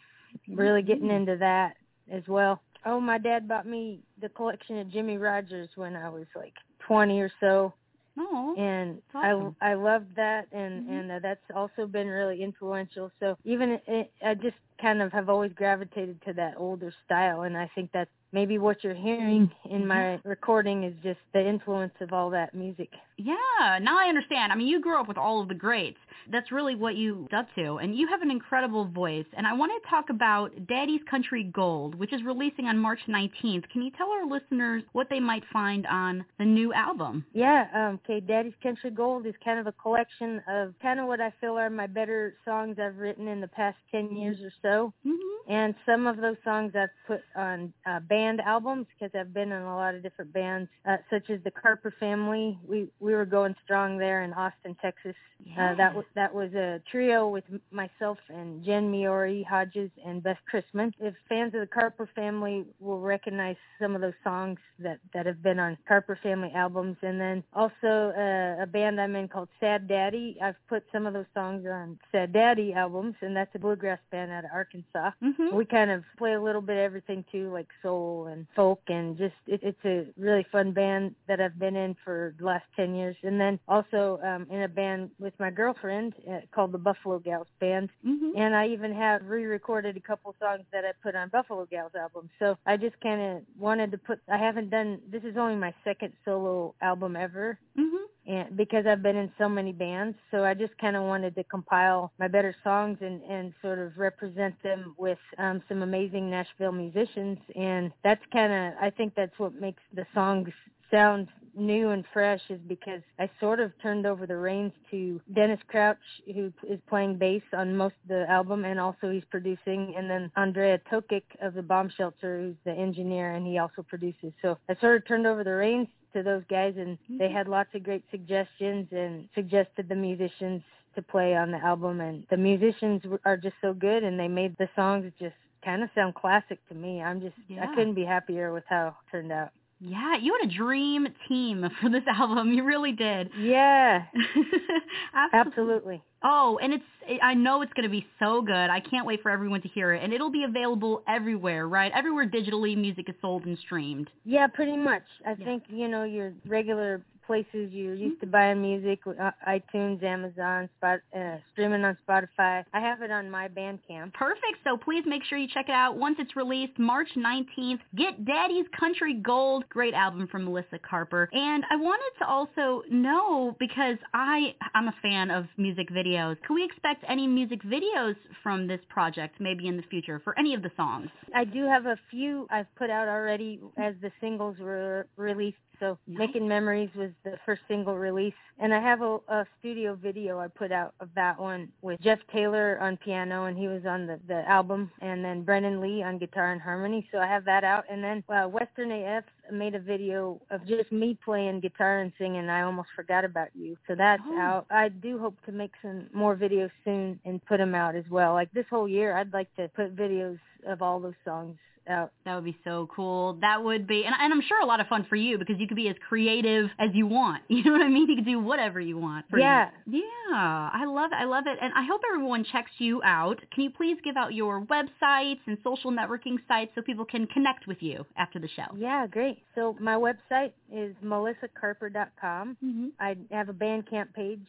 really 0.49 0.83
getting 0.83 1.13
into 1.13 1.37
that 1.37 1.77
as 2.11 2.27
well. 2.27 2.61
Oh, 2.85 3.01
my 3.01 3.19
dad 3.19 3.49
bought 3.49 3.67
me 3.67 4.01
the 4.21 4.29
collection 4.29 4.79
of 4.79 4.91
Jimmie 4.91 5.19
Rodgers 5.19 5.69
when 5.75 5.97
I 5.97 6.09
was 6.09 6.27
like 6.35 6.55
20 6.87 7.21
or 7.21 7.31
so, 7.41 7.75
Oh, 8.19 8.55
and 8.57 9.03
awesome. 9.14 9.57
I 9.61 9.71
I 9.71 9.75
loved 9.75 10.14
that, 10.17 10.47
and 10.53 10.83
Mhm. 10.85 10.88
and 10.88 11.12
uh, 11.12 11.19
that's 11.21 11.45
also 11.55 11.87
been 11.87 12.09
really 12.09 12.43
influential. 12.43 13.11
So 13.21 13.37
even 13.45 13.81
it, 13.87 14.12
I 14.25 14.35
just 14.35 14.57
kind 14.81 15.03
of 15.03 15.12
have 15.12 15.29
always 15.29 15.53
gravitated 15.55 16.21
to 16.27 16.33
that 16.35 16.55
older 16.57 16.93
style, 17.05 17.43
and 17.43 17.57
I 17.57 17.71
think 17.75 17.91
that's 17.93 18.11
maybe 18.33 18.59
what 18.59 18.85
you're 18.85 18.95
hearing 18.95 19.51
in 19.71 19.87
my 19.87 20.21
recording 20.25 20.85
is 20.85 20.95
just 21.03 21.19
the 21.33 21.47
influence 21.47 21.95
of 22.01 22.12
all 22.12 22.31
that 22.31 22.55
music. 22.55 22.91
Yeah, 23.17 23.79
now 23.81 23.99
I 23.99 24.09
understand. 24.09 24.53
I 24.53 24.55
mean, 24.55 24.69
you 24.69 24.81
grew 24.81 25.01
up 25.01 25.09
with 25.09 25.17
all 25.17 25.41
of 25.41 25.49
the 25.49 25.55
greats. 25.55 25.99
That's 26.31 26.53
really 26.53 26.75
what 26.75 26.97
you 26.97 27.27
up 27.35 27.47
to, 27.57 27.77
and 27.77 27.97
you 27.97 28.07
have 28.09 28.21
an 28.23 28.31
incredible 28.31 28.85
voice. 28.85 29.25
And 29.37 29.47
I 29.47 29.55
want 29.55 29.73
to 29.83 29.88
talk 29.88 30.11
about 30.11 30.51
Daddy's 30.67 31.01
Country 31.11 31.45
Gold, 31.45 31.95
which 31.95 32.12
is 32.12 32.23
releasing 32.23 32.67
on 32.67 32.79
March 32.79 33.01
19th. 33.09 33.69
Can 33.71 33.83
you 33.83 33.91
tell 33.97 34.11
our 34.11 34.27
listeners 34.27 34.83
what 34.93 35.09
they 35.09 35.21
might 35.21 35.43
find 35.53 35.87
on 35.87 36.25
the 36.38 36.45
new 36.45 36.73
album? 36.75 37.25
Yeah, 37.33 37.67
um, 37.75 38.01
okay, 38.05 38.21
Daddy's 38.21 38.53
Country 38.62 38.91
Gold 38.91 39.27
is 39.27 39.35
kind 39.43 39.59
of 39.59 39.67
a 39.67 39.73
collection 39.73 40.43
of 40.49 40.75
kind 40.83 41.01
of 41.01 41.07
what 41.07 41.21
I 41.21 41.33
feel 41.41 41.59
are 41.59 41.71
my 41.71 41.87
better 41.87 42.35
songs 42.45 42.77
I've 42.79 42.99
written 42.99 43.27
in 43.27 43.41
the 43.41 43.49
past 43.49 43.79
10 43.91 44.14
years 44.17 44.37
or 44.43 44.53
so. 44.62 44.68
Mm-hmm. 44.69 45.53
And 45.53 45.75
some 45.87 46.07
of 46.07 46.19
those 46.19 46.37
songs 46.45 46.73
I've 46.75 46.91
put 47.07 47.23
on 47.35 47.73
uh, 47.87 48.01
band 48.01 48.41
albums 48.43 48.87
because 48.93 49.19
I've 49.19 49.33
been 49.33 49.51
in 49.51 49.63
a 49.63 49.77
lot 49.77 49.95
of 49.95 50.03
different 50.03 50.33
bands, 50.33 50.69
uh, 50.87 50.99
such 51.09 51.31
as 51.31 51.41
the 51.43 51.51
Carper 51.51 51.95
Family. 51.99 52.59
We 52.67 52.89
we 53.01 53.15
were 53.15 53.25
going 53.25 53.55
strong 53.65 53.97
there 53.97 54.23
in 54.25 54.35
Austin, 54.35 54.77
Texas. 54.83 55.15
Uh, 55.57 55.75
that 55.77 55.95
was 55.95 56.05
that 56.15 56.35
was 56.35 56.53
a 56.53 56.83
trio 56.91 57.29
with 57.29 57.45
myself 57.71 58.19
and 58.29 58.63
Jenn 58.65 58.93
Miori, 58.93 59.47
Hodges, 59.47 59.91
and 60.05 60.23
Beth 60.23 60.37
Chrisman. 60.53 60.93
If 61.01 61.15
fans 61.29 61.55
of 61.55 61.61
the 61.61 61.67
Carper 61.67 62.11
Family 62.15 62.65
will 62.81 63.01
recognize 63.01 63.57
some 63.81 63.95
of 63.95 64.01
those 64.01 64.19
songs 64.25 64.59
that 64.81 64.99
that 65.15 65.27
have 65.27 65.43
been 65.43 65.59
on 65.59 65.79
Carper 65.87 66.19
Family 66.23 66.51
albums, 66.55 66.97
and 67.03 67.21
then 67.21 67.45
also 67.55 68.13
uh, 68.17 68.63
a 68.63 68.67
band 68.67 69.01
I'm 69.01 69.17
in 69.17 69.29
called 69.29 69.49
Sad 69.61 69.89
Daddy. 69.89 70.37
I've 70.43 70.57
put 70.69 70.85
some 70.93 71.07
of 71.07 71.15
those 71.15 71.27
songs 71.35 71.65
on 71.67 71.99
Sad 72.13 72.33
Daddy 72.33 72.75
albums, 72.75 73.15
and 73.23 73.35
that's 73.35 73.55
a 73.55 73.59
bluegrass 73.59 74.01
band 74.11 74.31
out 74.33 74.45
of 74.45 74.51
Arkansas. 74.59 75.11
Mm-hmm. 75.23 75.55
We 75.59 75.64
kind 75.64 75.90
of 75.90 76.03
play 76.21 76.33
a 76.35 76.42
little 76.49 76.61
bit 76.68 76.77
of 76.77 76.83
everything 76.90 77.25
too, 77.33 77.47
like 77.59 77.68
soul 77.83 78.29
and 78.33 78.47
folk, 78.57 78.81
and 78.88 79.16
just 79.25 79.38
it, 79.47 79.61
it's 79.62 79.85
a 79.85 80.07
really 80.27 80.44
fun 80.51 80.73
band 80.73 81.14
that 81.29 81.40
I've 81.40 81.59
been 81.59 81.77
in 81.85 81.97
for 82.05 82.35
the 82.38 82.44
last 82.44 82.66
ten 82.79 82.94
years. 82.94 83.16
And 83.23 83.40
then 83.40 83.59
also 83.68 84.01
um, 84.31 84.47
in 84.51 84.62
a 84.62 84.68
band 84.81 85.11
with 85.18 85.35
my 85.38 85.51
girlfriend 85.51 86.14
uh, 86.31 86.40
called 86.55 86.73
the 86.73 86.79
Buffalo 86.88 87.18
Gals 87.18 87.53
Band, 87.61 87.88
Mm-hmm. 88.07 88.33
and 88.42 88.51
I 88.55 88.64
even 88.68 88.92
have 88.94 89.21
re-recorded 89.27 89.97
a 89.97 90.01
couple 90.11 90.35
songs 90.40 90.64
that 90.73 90.85
I 90.85 90.92
put 91.03 91.14
on 91.14 91.29
Buffalo 91.29 91.66
Gals 91.66 91.92
album. 91.94 92.29
So 92.38 92.57
I 92.66 92.77
just 92.77 92.99
kind 93.01 93.21
of 93.23 93.42
wanted 93.59 93.90
to 93.92 93.99
put. 93.99 94.18
I 94.31 94.38
haven't 94.38 94.71
done. 94.71 95.01
This 95.14 95.23
is 95.25 95.37
only 95.37 95.57
my 95.57 95.73
second 95.85 96.12
solo 96.25 96.75
album 96.83 97.16
ever, 97.16 97.59
Mm-hmm. 97.79 98.05
And 98.29 98.57
because 98.57 98.87
I've 98.87 99.03
been 99.03 99.17
in 99.17 99.33
so 99.38 99.49
many 99.49 99.73
bands, 99.73 100.17
so 100.31 100.45
I 100.45 100.55
just 100.55 100.77
kind 100.79 100.97
of 100.97 101.05
wanted 101.05 101.35
to 101.37 101.45
compile 101.45 102.12
my 102.19 102.29
better 102.29 102.55
songs 102.62 102.99
and 103.01 103.23
and 103.23 103.55
sort 103.62 103.79
of 103.79 103.97
represent 103.99 104.55
them 104.62 104.95
with 104.99 105.19
um 105.38 105.62
some 105.69 105.83
amazing 105.83 106.31
Nashville 106.31 106.73
musicians, 106.73 107.38
and 107.57 107.93
that's 108.05 108.23
kind 108.33 108.53
of 108.53 108.75
I 108.81 108.91
think 108.91 109.14
that's 109.17 109.38
what 109.38 109.55
makes 109.55 109.83
the 109.95 110.07
songs 110.14 110.51
sound 110.90 111.29
new 111.59 111.90
and 111.90 112.05
fresh 112.12 112.40
is 112.51 112.61
because 112.68 113.01
I 113.18 113.29
sort 113.40 113.61
of 113.61 113.72
turned 113.83 114.07
over 114.07 114.27
the 114.27 114.37
reins 114.37 114.72
to 114.90 115.20
Dennis 115.35 115.61
Crouch, 115.66 115.96
who 116.33 116.53
is 116.68 116.79
playing 116.88 117.16
bass 117.18 117.42
on 117.53 117.77
most 117.77 117.94
of 118.05 118.09
the 118.09 118.31
album, 118.31 118.64
and 118.64 118.79
also 118.79 119.11
he's 119.11 119.24
producing, 119.31 119.94
and 119.96 120.09
then 120.09 120.31
Andija 120.37 120.81
Tomic 120.90 121.22
of 121.42 121.55
the 121.55 121.62
Bomb 121.62 121.90
Shelter, 121.96 122.40
who's 122.40 122.57
the 122.64 122.72
engineer, 122.72 123.33
and 123.33 123.46
he 123.46 123.59
also 123.59 123.83
produces. 123.83 124.33
So 124.40 124.59
I 124.68 124.77
sort 124.81 124.96
of 124.96 125.07
turned 125.07 125.27
over 125.27 125.44
the 125.44 125.55
reins 125.55 125.88
to 126.14 126.22
those 126.22 126.42
guys, 126.48 126.74
and 126.77 126.96
they 127.09 127.27
mm-hmm. 127.27 127.37
had 127.37 127.48
lots 127.48 127.70
of 127.74 127.83
great 127.83 128.05
suggestions 128.11 128.88
and 128.92 129.29
suggested 129.35 129.88
the 129.88 129.96
musicians 129.96 130.62
to 130.94 131.03
play 131.03 131.37
on 131.37 131.51
the 131.51 131.59
album, 131.59 132.01
and 132.01 132.24
the 132.31 132.37
musicians 132.37 133.03
are 133.24 133.37
just 133.37 133.57
so 133.61 133.72
good, 133.72 134.05
and 134.05 134.18
they 134.18 134.29
made 134.29 134.57
the 134.59 134.68
songs 134.74 135.12
just 135.18 135.35
kind 135.64 135.83
of 135.83 135.90
sound 135.94 136.14
classic 136.14 136.59
to 136.68 136.74
me. 136.74 137.03
I'm 137.03 137.20
just 137.20 137.35
Yeah. 137.48 137.68
I 137.68 137.74
couldn't 137.74 137.94
be 137.94 138.05
happier 138.05 138.53
with 138.53 138.64
how 138.68 138.88
it 138.88 138.94
turned 139.11 139.33
out. 139.33 139.51
Yeah, 139.81 140.17
you 140.17 140.37
had 140.41 140.51
a 140.51 140.55
dream 140.55 141.07
team 141.29 141.69
for 141.81 141.88
this 141.88 142.03
album. 142.09 142.53
You 142.53 142.64
really 142.64 142.93
did. 142.93 143.31
Yeah, 143.38 144.03
Absolutely. 145.14 145.41
absolutely. 145.41 146.03
Oh, 146.25 146.59
and 146.61 146.73
it's 146.75 146.85
I 147.23 147.35
know 147.35 147.62
it's 147.62 147.73
going 147.75 147.85
to 147.85 147.88
be 147.91 148.05
so 148.19 148.43
good. 148.43 148.53
I 148.71 148.81
can't 148.81 149.07
wait 149.07 149.23
for 149.23 149.31
everyone 149.31 149.62
to 149.62 149.69
hear 149.69 149.93
it. 149.95 150.03
And 150.03 150.12
it'll 150.12 150.31
be 150.33 150.43
available 150.45 151.03
everywhere, 151.09 151.69
right? 151.69 151.93
Everywhere 151.95 152.27
digitally 152.27 152.77
music 152.77 153.09
is 153.09 153.14
sold 153.21 153.45
and 153.47 153.57
streamed. 153.59 154.11
Yeah, 154.25 154.47
pretty 154.49 154.77
much. 154.77 155.05
I 155.25 155.37
Yeah. 155.38 155.45
think 155.45 155.62
you 155.69 155.87
know 155.88 156.03
your 156.05 156.33
regular 156.47 157.03
places 157.29 157.71
you're 157.73 157.95
used 157.95 158.21
to 158.21 158.27
buying 158.27 158.62
music, 158.62 159.01
uh, 159.07 159.31
iTunes, 159.47 160.03
Amazon, 160.03 160.69
Spot, 160.79 160.99
uh, 161.14 161.37
streaming 161.53 161.85
on 161.85 161.97
Spotify. 162.09 162.64
I 162.73 162.81
have 162.81 163.03
it 163.03 163.11
on 163.11 163.31
my 163.31 163.49
Bandcamp. 163.49 164.14
Perfect. 164.14 164.57
So 164.64 164.79
please 164.79 165.05
make 165.07 165.23
sure 165.25 165.37
you 165.37 165.47
check 165.53 165.67
it 165.69 165.75
out 165.75 165.99
once 165.99 166.17
it's 166.19 166.35
released 166.35 166.79
March 166.79 167.09
19th. 167.17 167.81
Get 167.97 168.25
Daddy's 168.25 168.64
Country 168.81 169.14
Gold. 169.14 169.69
Great 169.69 169.93
album 169.93 170.27
from 170.33 170.47
Melissa 170.47 170.79
Carper. 170.79 171.29
And 171.33 171.64
I 171.71 171.77
wanted 171.77 172.19
to 172.21 172.27
also 172.27 172.83
know 172.91 173.55
because 173.61 173.99
I 174.14 174.55
I'm 174.75 174.88
a 174.88 174.95
fan 175.03 175.31
of 175.31 175.45
music 175.59 175.91
videos. 175.91 176.37
Can 176.47 176.55
we 176.55 176.64
expect 176.64 177.05
any 177.07 177.27
music 177.27 177.62
videos 177.62 178.17
from 178.43 178.67
this 178.67 178.81
project 178.88 179.37
maybe 179.38 179.69
in 179.69 179.77
the 179.77 179.83
future 179.91 180.19
for 180.25 180.38
any 180.38 180.55
of 180.55 180.62
the 180.62 180.71
songs? 180.79 181.11
I 181.35 181.45
do 181.45 181.67
have 181.67 181.85
a 181.85 181.99
few 182.11 182.47
I've 182.51 182.75
put 182.77 182.88
out 182.88 183.07
already 183.07 183.61
as 183.77 183.95
the 184.01 184.11
singles 184.19 184.57
were 184.59 185.07
released. 185.19 185.59
So 185.81 185.99
Nice. 186.07 186.19
Making 186.19 186.49
Memories 186.49 186.91
was 186.97 187.11
the 187.25 187.38
first 187.47 187.62
single 187.69 187.97
release. 187.97 188.35
And 188.61 188.75
I 188.75 188.81
have 188.81 189.03
a, 189.03 189.19
a 189.29 189.47
studio 189.61 189.95
video 189.95 190.38
I 190.41 190.49
put 190.49 190.73
out 190.73 190.95
of 191.01 191.09
that 191.14 191.38
one 191.38 191.69
with 191.83 192.01
Jeff 192.01 192.19
Taylor 192.33 192.79
on 192.81 192.97
piano 192.97 193.45
and 193.45 193.57
he 193.57 193.69
was 193.69 193.87
on 193.87 194.07
the, 194.07 194.19
the 194.27 194.49
album 194.49 194.91
and 195.01 195.25
then 195.25 195.45
Brennen 195.45 195.81
Leigh 195.81 196.03
on 196.03 196.19
guitar 196.19 196.51
and 196.53 196.61
harmony. 196.61 197.09
So 197.12 197.19
I 197.19 197.27
have 197.29 197.45
that 197.45 197.62
out. 197.62 197.85
And 197.88 198.03
then 198.03 198.25
uh, 198.29 198.49
Western 198.49 198.91
AF 198.91 199.25
made 199.53 199.75
a 199.77 199.79
video 199.81 200.41
of 200.51 200.67
just 200.67 200.91
me 200.91 201.17
playing 201.25 201.61
guitar 201.61 202.01
and 202.01 202.12
singing. 202.19 202.49
I 202.49 202.62
almost 202.62 202.88
forgot 202.97 203.25
about 203.25 203.49
you. 203.55 203.77
So 203.87 203.95
that's 203.95 204.23
Oh. 204.27 204.38
out. 204.38 204.67
I 204.71 204.88
do 204.88 205.19
hope 205.19 205.37
to 205.47 205.53
make 205.53 205.73
some 205.81 206.09
more 206.12 206.35
videos 206.37 206.71
soon 206.85 207.21
and 207.25 207.45
put 207.47 207.59
them 207.59 207.75
out 207.75 207.95
as 207.95 208.05
well. 208.11 208.33
Like 208.35 208.51
this 208.53 208.67
whole 208.69 208.88
year, 208.88 209.17
I'd 209.17 209.33
like 209.33 209.55
to 209.57 209.69
put 209.69 209.95
videos 209.95 210.38
of 210.67 210.83
all 210.83 210.99
those 210.99 211.14
songs 211.25 211.57
out. 211.88 212.12
That 212.24 212.35
would 212.35 212.44
be 212.44 212.57
so 212.64 212.88
cool. 212.94 213.38
That 213.40 213.62
would 213.62 213.87
be, 213.87 214.05
and, 214.05 214.14
and 214.18 214.33
I'm 214.33 214.42
sure 214.46 214.61
a 214.61 214.66
lot 214.66 214.81
of 214.81 214.87
fun 214.88 215.07
for 215.09 215.16
you 215.16 215.38
because 215.38 215.57
you 215.59 215.66
could 215.66 215.77
be 215.77 215.88
as 215.88 215.96
creative 216.09 216.68
as 216.79 216.90
you 216.94 217.07
want. 217.07 217.42
You 217.59 217.64
know 217.64 217.72
what 217.72 217.83
I 217.83 217.88
mean? 217.88 218.09
You 218.09 218.14
could 218.14 218.24
do 218.24 218.38
whatever 218.38 218.81
you 218.81 218.96
want. 218.98 219.27
Yeah. 219.37 219.70
much. 219.87 220.01
Yeah. 220.01 220.70
I 220.72 220.85
love 220.87 221.11
it. 221.12 221.16
I 221.16 221.24
love 221.24 221.44
it. 221.48 221.59
And 221.61 221.72
I 221.74 221.85
hope 221.85 222.03
everyone 222.14 222.44
checks 222.44 222.70
you 222.79 223.03
out. 223.03 223.40
Can 223.53 223.64
you 223.64 223.70
please 223.70 223.96
give 224.05 224.16
out 224.16 224.33
your 224.33 224.64
websites 224.66 225.40
and 225.46 225.59
social 225.64 225.90
networking 225.90 226.37
sites 226.46 226.70
so 226.77 226.83
people 226.83 227.05
can 227.05 227.27
connect 227.27 227.66
with 227.66 227.79
you 227.81 228.07
after 228.16 228.38
the 228.38 228.46
show? 228.48 228.66
Yeah, 228.77 229.09
great. 229.09 229.42
So 229.57 229.77
my 229.81 229.94
website 229.94 230.53
is 230.72 230.94
melissacarper.com. 231.05 232.57
Mm-hmm. 232.64 232.87
I 233.01 233.16
have 233.33 233.48
a 233.48 233.53
Bandcamp 233.53 234.14
page, 234.14 234.46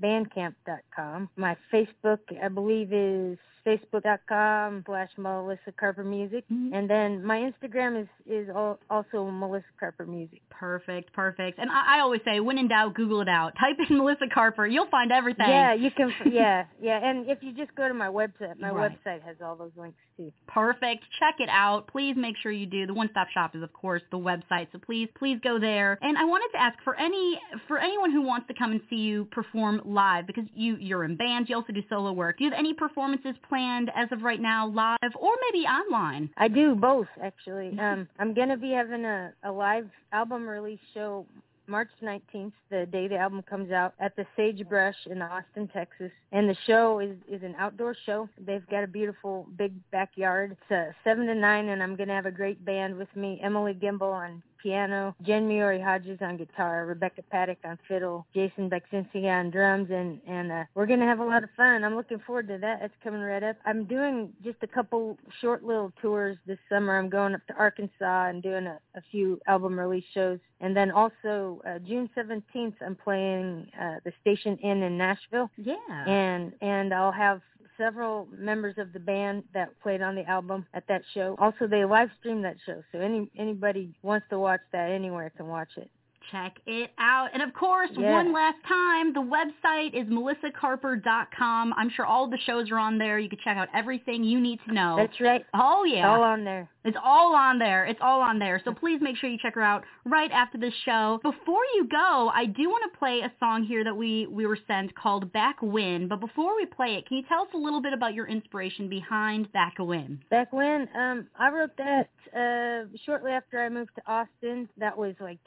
melissacarper.bandcamp.com. 0.00 1.28
My 1.36 1.56
Facebook, 1.72 2.18
I 2.42 2.48
believe, 2.48 2.92
is 2.92 3.38
facebook.com 3.64 4.82
slash 4.86 5.10
Melissa 5.16 5.70
Carper 5.78 6.02
Music. 6.02 6.44
Mhm. 6.52 6.74
And 6.74 6.90
then 6.90 7.24
my 7.24 7.38
Instagram 7.38 8.02
is, 8.02 8.08
is 8.26 8.48
also 8.90 9.30
Melissa 9.30 9.64
Carper 9.78 10.04
Music. 10.04 10.42
Perfect, 10.50 11.12
perfect. 11.12 11.60
And 11.60 11.70
I, 11.70 11.98
I 11.98 12.00
always 12.00 12.20
say, 12.24 12.40
when 12.40 12.58
in 12.58 12.66
doubt, 12.66 12.94
Google 12.94 13.20
it 13.20 13.28
out. 13.28 13.52
Type 13.60 13.76
in 13.88 13.98
Melissa 13.98 14.24
Carper. 14.34 14.66
You'll 14.66 14.88
find 14.90 15.12
everything. 15.12 15.48
Yeah, 15.48 15.74
you 15.74 15.92
can, 15.92 16.12
yeah, 16.32 16.64
yeah. 16.80 17.08
And 17.08 17.28
if 17.30 17.38
you 17.42 17.52
just 17.52 17.72
go 17.76 17.86
to 17.86 17.94
my 17.94 18.08
website, 18.08 18.58
my 18.58 18.70
Right. 18.70 18.90
website 19.06 19.22
has 19.22 19.36
all 19.44 19.54
those 19.54 19.70
links 19.76 19.98
too. 20.16 20.32
Perfect. 20.48 21.04
Check 21.20 21.36
it 21.38 21.48
out. 21.48 21.86
Please 21.86 22.16
make 22.16 22.36
sure 22.42 22.50
you 22.50 22.66
do. 22.66 22.86
The 22.86 22.94
One 22.94 23.10
Stop 23.12 23.28
Shop 23.32 23.54
is 23.54 23.62
of 23.62 23.72
course 23.72 24.02
the 24.10 24.18
website. 24.18 24.68
So 24.72 24.78
please, 24.84 25.08
please 25.16 25.38
go 25.44 25.60
there. 25.60 25.98
And 26.02 26.18
I 26.18 26.24
wanted 26.24 26.48
to 26.54 26.60
ask 26.60 26.78
for 26.82 26.96
any 26.96 27.38
for 27.68 27.78
anyone 27.78 28.10
who 28.10 28.22
wants 28.22 28.48
to 28.48 28.54
come 28.54 28.72
and 28.72 28.80
see 28.90 28.96
you 28.96 29.26
perform 29.26 29.81
live 29.86 30.26
because 30.26 30.44
you 30.54 30.76
you're 30.76 31.04
in 31.04 31.16
bands, 31.16 31.48
you 31.48 31.56
also 31.56 31.72
do 31.72 31.82
solo 31.88 32.12
work. 32.12 32.38
Do 32.38 32.44
you 32.44 32.50
have 32.50 32.58
any 32.58 32.74
performances 32.74 33.34
planned 33.48 33.90
as 33.94 34.08
of 34.12 34.22
right 34.22 34.40
now 34.40 34.68
live 34.68 35.12
or 35.18 35.32
maybe 35.50 35.66
online? 35.66 36.30
I 36.36 36.48
do 36.48 36.74
both 36.74 37.08
actually. 37.22 37.78
Um, 37.78 38.08
I'm 38.18 38.34
gonna 38.34 38.56
be 38.56 38.70
having 38.70 39.04
a, 39.04 39.32
a 39.44 39.50
live 39.52 39.88
album 40.12 40.48
release 40.48 40.80
show 40.94 41.26
March 41.66 41.90
19th, 42.02 42.52
the 42.70 42.86
day 42.86 43.08
the 43.08 43.16
album 43.16 43.42
comes 43.48 43.70
out, 43.70 43.94
at 44.00 44.14
the 44.16 44.26
Sagebrush 44.36 44.96
in 45.06 45.22
Austin, 45.22 45.68
Texas. 45.72 46.10
And 46.32 46.48
the 46.48 46.56
show 46.66 46.98
is 46.98 47.16
is 47.30 47.42
an 47.42 47.54
outdoor 47.58 47.96
show. 48.04 48.28
They've 48.38 48.66
got 48.68 48.84
a 48.84 48.86
beautiful 48.86 49.46
big 49.56 49.72
backyard. 49.90 50.52
It's 50.52 50.70
uh, 50.70 50.92
seven 51.04 51.26
to 51.26 51.34
nine, 51.34 51.68
and 51.68 51.82
I'm 51.82 51.96
gonna 51.96 52.14
have 52.14 52.26
a 52.26 52.32
great 52.32 52.64
band 52.64 52.96
with 52.96 53.14
me: 53.14 53.40
Emily 53.42 53.74
Gimble 53.74 54.10
on 54.10 54.42
piano, 54.62 55.14
Jenn 55.22 55.48
Miori 55.48 55.82
Hodges 55.82 56.18
on 56.20 56.36
guitar, 56.36 56.86
Rebecca 56.86 57.22
Patek 57.32 57.56
on 57.64 57.78
fiddle, 57.88 58.26
Jason 58.34 58.70
Beksinski 58.70 59.24
on 59.26 59.50
drums, 59.50 59.88
and 59.90 60.20
and 60.26 60.52
uh, 60.52 60.64
we're 60.74 60.86
gonna 60.86 61.06
have 61.06 61.18
a 61.20 61.24
lot 61.24 61.42
of 61.42 61.50
fun. 61.56 61.84
I'm 61.84 61.96
looking 61.96 62.20
forward 62.26 62.48
to 62.48 62.58
that. 62.58 62.82
It's 62.82 62.94
coming 63.02 63.20
right 63.20 63.42
up. 63.42 63.56
I'm 63.66 63.84
doing 63.84 64.32
just 64.44 64.58
a 64.62 64.66
couple 64.66 65.18
short 65.40 65.64
little 65.64 65.92
tours 66.00 66.36
this 66.46 66.58
summer. 66.68 66.98
I'm 66.98 67.08
going 67.08 67.34
up 67.34 67.46
to 67.48 67.54
Arkansas 67.54 68.26
and 68.28 68.42
doing 68.42 68.66
a, 68.66 68.78
a 68.94 69.02
few 69.10 69.40
album 69.46 69.78
release 69.78 70.04
shows, 70.14 70.38
and 70.60 70.76
then 70.76 70.90
also 70.90 71.60
uh, 71.66 71.78
June 71.80 72.08
17th 72.16 72.74
I'm 72.84 72.94
playing 72.96 73.66
uh, 73.80 73.96
the 74.04 74.12
Station 74.20 74.56
Inn 74.58 74.82
in 74.82 74.96
Nashville, 74.96 75.50
Yeah. 75.56 75.76
and 76.06 76.52
and 76.60 76.92
I'll 76.94 77.12
have 77.12 77.40
several 77.76 78.28
members 78.36 78.74
of 78.78 78.92
the 78.92 79.00
band 79.00 79.44
that 79.54 79.68
played 79.82 80.02
on 80.02 80.14
the 80.14 80.28
album 80.28 80.66
at 80.74 80.84
that 80.88 81.02
show. 81.14 81.36
Also, 81.38 81.66
they 81.66 81.84
live 81.84 82.10
stream 82.20 82.42
that 82.42 82.56
show, 82.66 82.82
so 82.92 82.98
any 82.98 83.30
anybody 83.38 83.94
wants 84.02 84.26
to 84.30 84.38
watch 84.38 84.60
that 84.72 84.90
anywhere 84.90 85.30
can 85.36 85.48
watch 85.48 85.70
it. 85.76 85.90
Check 86.30 86.56
it 86.66 86.90
out. 86.98 87.28
And 87.32 87.42
of 87.42 87.52
course, 87.54 87.90
one 87.96 88.32
last 88.32 88.58
time, 88.68 89.12
the 89.12 89.20
website 89.20 89.94
is 89.94 90.06
melissacarper.com. 90.08 91.74
I'm 91.76 91.90
sure 91.90 92.06
all 92.06 92.28
the 92.28 92.38
shows 92.46 92.70
are 92.70 92.78
on 92.78 92.98
there. 92.98 93.18
You 93.18 93.28
can 93.28 93.38
check 93.42 93.56
out 93.56 93.68
everything 93.74 94.24
you 94.24 94.40
need 94.40 94.60
to 94.66 94.72
know. 94.72 94.96
That's 94.96 95.20
right. 95.20 95.44
oh 95.54 95.84
It's 95.84 95.94
yeah. 95.96 96.08
all 96.08 96.22
on 96.22 96.44
there. 96.44 96.68
It's 96.84 96.96
all 97.02 97.34
on 97.36 97.58
there. 97.60 97.84
It's 97.86 98.00
all 98.02 98.20
on 98.22 98.38
there. 98.40 98.60
So 98.64 98.74
please 98.74 99.00
make 99.00 99.16
sure 99.16 99.30
you 99.30 99.38
check 99.40 99.54
her 99.54 99.62
out 99.62 99.84
right 100.04 100.30
after 100.32 100.58
this 100.58 100.74
show. 100.84 101.20
Before 101.22 101.62
you 101.74 101.86
go, 101.88 102.30
I 102.34 102.46
do 102.46 102.68
want 102.68 102.92
to 102.92 102.98
play 102.98 103.20
a 103.20 103.32
song 103.38 103.64
here 103.64 103.84
that 103.84 103.94
we, 103.96 104.26
we 104.26 104.46
were 104.46 104.58
sent 104.66 104.92
called 104.96 105.32
Back 105.32 105.56
When. 105.62 106.08
But 106.08 106.18
before 106.20 106.56
we 106.56 106.66
play 106.66 106.94
it, 106.96 107.06
can 107.06 107.18
you 107.18 107.22
tell 107.28 107.42
us 107.42 107.48
a 107.54 107.58
little 107.58 107.80
bit 107.80 107.92
about 107.92 108.14
your 108.14 108.26
inspiration 108.26 108.88
behind 108.88 109.52
Back 109.52 109.74
When? 109.78 110.20
Back 110.30 110.52
when 110.52 110.88
um 110.98 111.28
I 111.38 111.50
wrote 111.50 111.76
that 111.78 112.08
uh 112.36 112.88
shortly 113.06 113.30
after 113.30 113.64
I 113.64 113.68
moved 113.68 113.90
to 113.96 114.02
Austin. 114.10 114.68
That 114.76 114.96
was 114.96 115.14
like 115.20 115.38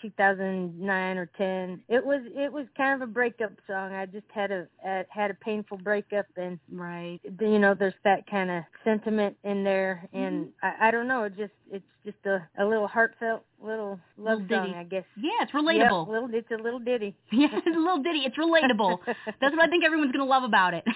2009 0.72 1.18
or 1.18 1.26
10. 1.38 1.82
It 1.90 2.06
was 2.06 2.22
it 2.36 2.52
was 2.52 2.66
kind 2.78 3.02
of 3.02 3.08
a 3.08 3.12
breakup 3.12 3.52
song. 3.68 3.94
I 3.94 4.06
just 4.06 4.26
had 4.34 4.52
a 4.52 4.68
uh, 4.88 5.04
had 5.10 5.32
a 5.32 5.36
painful 5.36 5.78
breakup 5.78 6.26
and 6.38 6.60
Right. 6.72 7.20
you 7.40 7.60
know 7.60 7.74
there's 7.74 7.94
that 8.04 8.28
kind 8.30 8.50
of 8.52 8.64
sentiment 8.84 9.38
in 9.44 9.64
there 9.64 10.08
and 10.14 10.46
Mm-hmm. 10.46 10.66
I, 10.84 10.88
I 10.88 10.92
don't 10.92 11.08
know 11.08 11.24
it 11.24 11.38
just 11.38 11.54
it's 11.72 11.86
just 12.06 12.18
a 12.26 12.48
a 12.60 12.66
little 12.66 12.88
heartfelt 12.88 13.44
little 13.62 14.00
love 14.18 14.42
Little 14.42 14.66
song. 14.66 14.76
I 14.76 14.84
guess. 14.84 15.04
Yeah, 15.16 15.30
it's 15.42 15.52
Yep, 15.54 15.64
relatable. 15.64 16.08
little 16.10 16.30
it's 16.34 16.52
a 16.52 16.62
little 16.62 16.80
ditty. 16.80 17.16
Yeah, 17.32 17.48
it's 17.52 17.68
a 17.76 17.80
little 17.80 18.02
ditty. 18.04 18.20
It's 18.26 18.38
relatable. 18.38 19.00
That's 19.42 19.56
what 19.56 19.66
I 19.66 19.68
think 19.68 19.84
everyone's 19.86 20.12
going 20.12 20.26
to 20.26 20.30
love 20.30 20.44
about 20.44 20.74
it. 20.74 20.84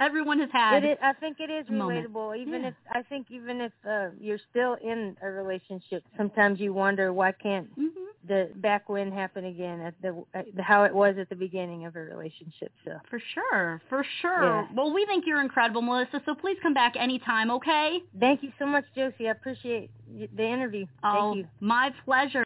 Everyone 0.00 0.38
has 0.40 0.48
had. 0.50 0.82
It 0.82 0.92
is, 0.92 0.98
I 1.02 1.12
think 1.12 1.36
it 1.40 1.50
is 1.50 1.68
moment. 1.68 2.10
relatable. 2.10 2.38
Even 2.38 2.62
Yeah. 2.62 2.68
if 2.68 2.74
I 2.90 3.02
think 3.02 3.26
even 3.30 3.60
if 3.60 3.72
uh, 3.86 4.08
you're 4.18 4.38
still 4.50 4.76
in 4.82 5.14
a 5.22 5.28
relationship, 5.28 6.02
sometimes 6.16 6.58
you 6.58 6.72
wonder 6.72 7.12
why 7.12 7.32
can't 7.32 7.68
Mhm. 7.78 8.06
The 8.26 8.50
back 8.56 8.88
when 8.88 9.10
happen 9.10 9.46
again 9.46 9.80
at 9.80 9.94
the, 10.02 10.22
at 10.34 10.46
how 10.58 10.84
it 10.84 10.94
was 10.94 11.16
at 11.18 11.28
the 11.28 11.34
beginning 11.34 11.86
of 11.86 11.96
a 11.96 12.00
relationship. 12.00 12.70
So 12.84 12.92
For 13.08 13.20
sure, 13.34 13.80
for 13.88 14.04
sure. 14.20 14.44
Yeah. 14.44 14.66
Well, 14.76 14.92
we 14.92 15.06
think 15.06 15.24
you're 15.26 15.40
incredible, 15.40 15.82
Melissa. 15.82 16.20
So 16.26 16.34
please 16.34 16.58
come 16.62 16.74
back 16.74 16.94
anytime, 16.98 17.50
okay? 17.50 17.98
thank 18.18 18.42
you 18.42 18.52
so 18.58 18.66
much, 18.66 18.84
Josie. 18.94 19.28
I 19.28 19.30
appreciate 19.30 19.90
the 20.36 20.44
interview. 20.46 20.86
Oh, 21.02 21.32
Thank 21.32 21.36
you. 21.38 21.48
my 21.60 21.90
pleasure. 22.04 22.44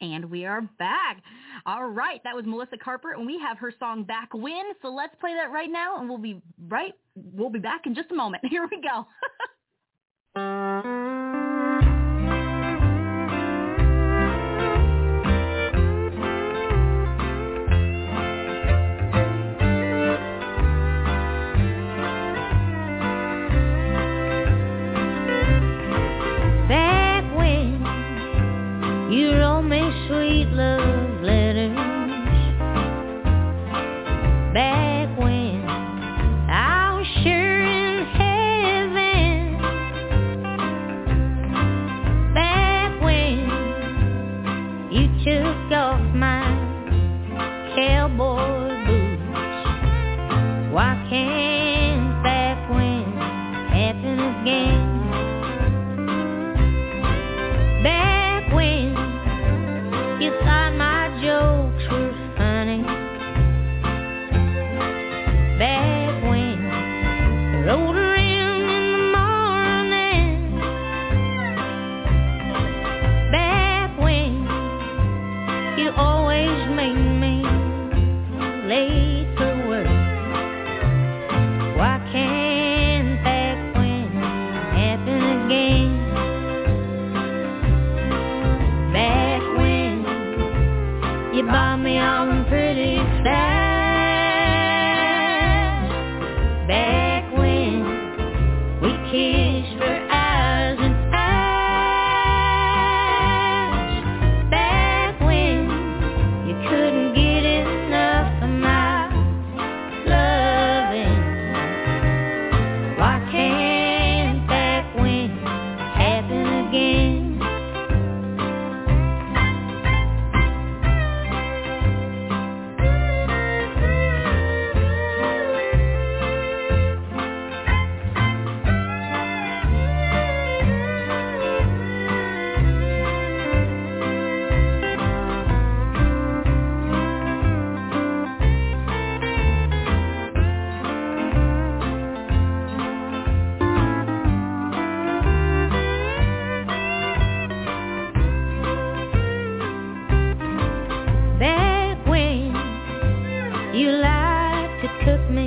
And 0.00 0.26
we 0.30 0.44
are 0.44 0.60
back. 0.78 1.22
All 1.64 1.86
right, 1.88 2.20
that 2.24 2.34
was 2.34 2.44
Melissa 2.46 2.76
Carper, 2.76 3.12
and 3.12 3.24
we 3.26 3.38
have 3.38 3.56
her 3.58 3.72
song 3.78 4.04
"Back 4.04 4.34
When." 4.34 4.62
So 4.82 4.88
let's 4.88 5.14
play 5.20 5.32
that 5.34 5.50
right 5.50 5.70
now, 5.70 5.98
and 5.98 6.06
we'll 6.08 6.18
be 6.18 6.42
right. 6.68 6.92
We'll 7.14 7.48
be 7.48 7.58
back 7.60 7.86
in 7.86 7.94
just 7.94 8.10
a 8.10 8.14
moment. 8.14 8.44
Here 8.50 8.68
we 8.70 8.80
go. 8.82 9.06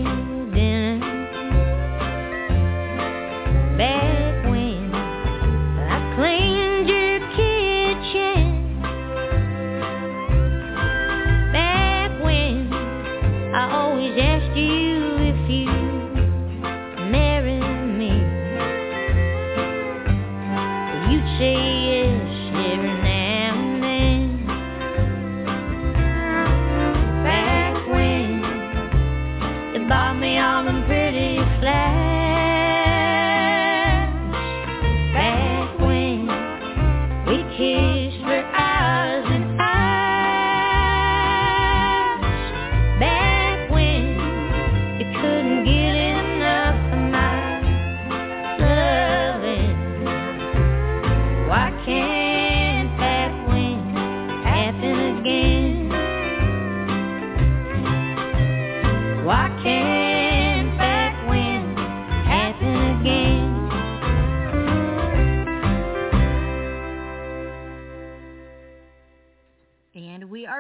Thank 0.10 0.30
you. 0.30 0.39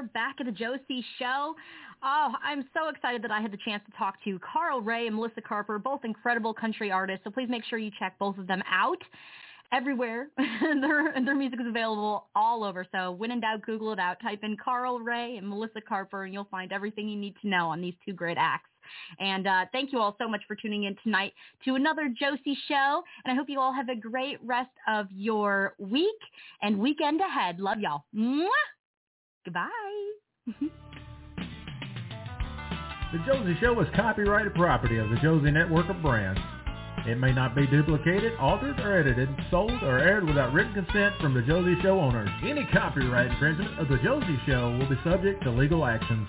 Josie 0.03 1.03
Show. 1.17 1.55
Oh, 2.01 2.31
I'm 2.43 2.65
so 2.73 2.89
excited 2.89 3.21
that 3.23 3.31
I 3.31 3.41
had 3.41 3.51
the 3.51 3.57
chance 3.65 3.83
to 3.85 3.97
talk 3.97 4.15
to 4.23 4.39
Carl 4.39 4.81
Ray 4.81 5.07
and 5.07 5.15
Melissa 5.15 5.41
Carper, 5.41 5.77
both 5.79 6.05
incredible 6.05 6.53
country 6.53 6.91
artists. 6.91 7.23
So 7.23 7.31
please 7.31 7.49
make 7.49 7.63
sure 7.65 7.77
you 7.77 7.91
check 7.99 8.17
both 8.19 8.37
of 8.37 8.47
them 8.47 8.63
out 8.71 9.01
everywhere. 9.71 10.29
their 10.37 11.13
their 11.23 11.35
music 11.35 11.59
is 11.59 11.67
available 11.67 12.27
all 12.35 12.63
over. 12.63 12.85
So 12.91 13.11
when 13.11 13.31
in 13.31 13.41
doubt, 13.41 13.61
Google 13.65 13.91
it 13.91 13.99
out. 13.99 14.17
Type 14.21 14.39
in 14.43 14.55
Carl 14.63 14.99
Ray 14.99 15.37
and 15.37 15.47
Melissa 15.47 15.81
Carper, 15.81 16.23
and 16.23 16.33
you'll 16.33 16.47
find 16.49 16.71
everything 16.71 17.09
you 17.09 17.19
need 17.19 17.35
to 17.41 17.47
know 17.47 17.69
on 17.69 17.81
these 17.81 17.95
two 18.05 18.13
great 18.13 18.37
acts. 18.39 18.69
And 19.19 19.45
uh, 19.45 19.65
thank 19.71 19.91
you 19.91 19.99
all 19.99 20.15
so 20.19 20.27
much 20.27 20.41
for 20.47 20.55
tuning 20.55 20.85
in 20.85 20.95
tonight 21.03 21.33
to 21.65 21.75
another 21.75 22.13
Josie 22.19 22.57
show. 22.67 23.03
And 23.23 23.31
I 23.31 23.35
hope 23.35 23.49
you 23.49 23.59
all 23.59 23.73
have 23.73 23.89
a 23.89 23.95
great 23.95 24.37
rest 24.43 24.71
of 24.87 25.07
your 25.11 25.75
week 25.77 26.17
and 26.61 26.79
weekend 26.79 27.21
ahead. 27.21 27.59
Love 27.59 27.79
y'all. 27.79 28.05
Mwah! 28.15 28.47
Goodbye. 29.45 29.69
the 30.47 30.53
Josie 33.25 33.55
Show 33.61 33.79
is 33.79 33.87
copyrighted 33.95 34.53
property 34.53 34.97
of 34.97 35.09
the 35.09 35.15
Josie 35.17 35.51
Network 35.51 35.89
of 35.89 36.01
Brands. 36.01 36.39
It 37.07 37.17
may 37.17 37.31
not 37.31 37.55
be 37.55 37.65
duplicated, 37.65 38.33
altered, 38.39 38.77
or 38.79 38.99
edited, 38.99 39.29
sold, 39.49 39.81
or 39.83 39.99
aired 39.99 40.25
without 40.25 40.53
written 40.53 40.73
consent 40.73 41.15
from 41.21 41.33
the 41.33 41.41
Josie 41.41 41.81
Show 41.81 41.99
owners. 41.99 42.29
Any 42.43 42.67
copyright 42.73 43.31
infringement 43.31 43.79
of 43.79 43.87
the 43.87 43.97
Josie 44.03 44.39
Show 44.45 44.77
will 44.77 44.89
be 44.89 44.99
subject 45.03 45.43
to 45.43 45.51
legal 45.51 45.85
actions. 45.85 46.27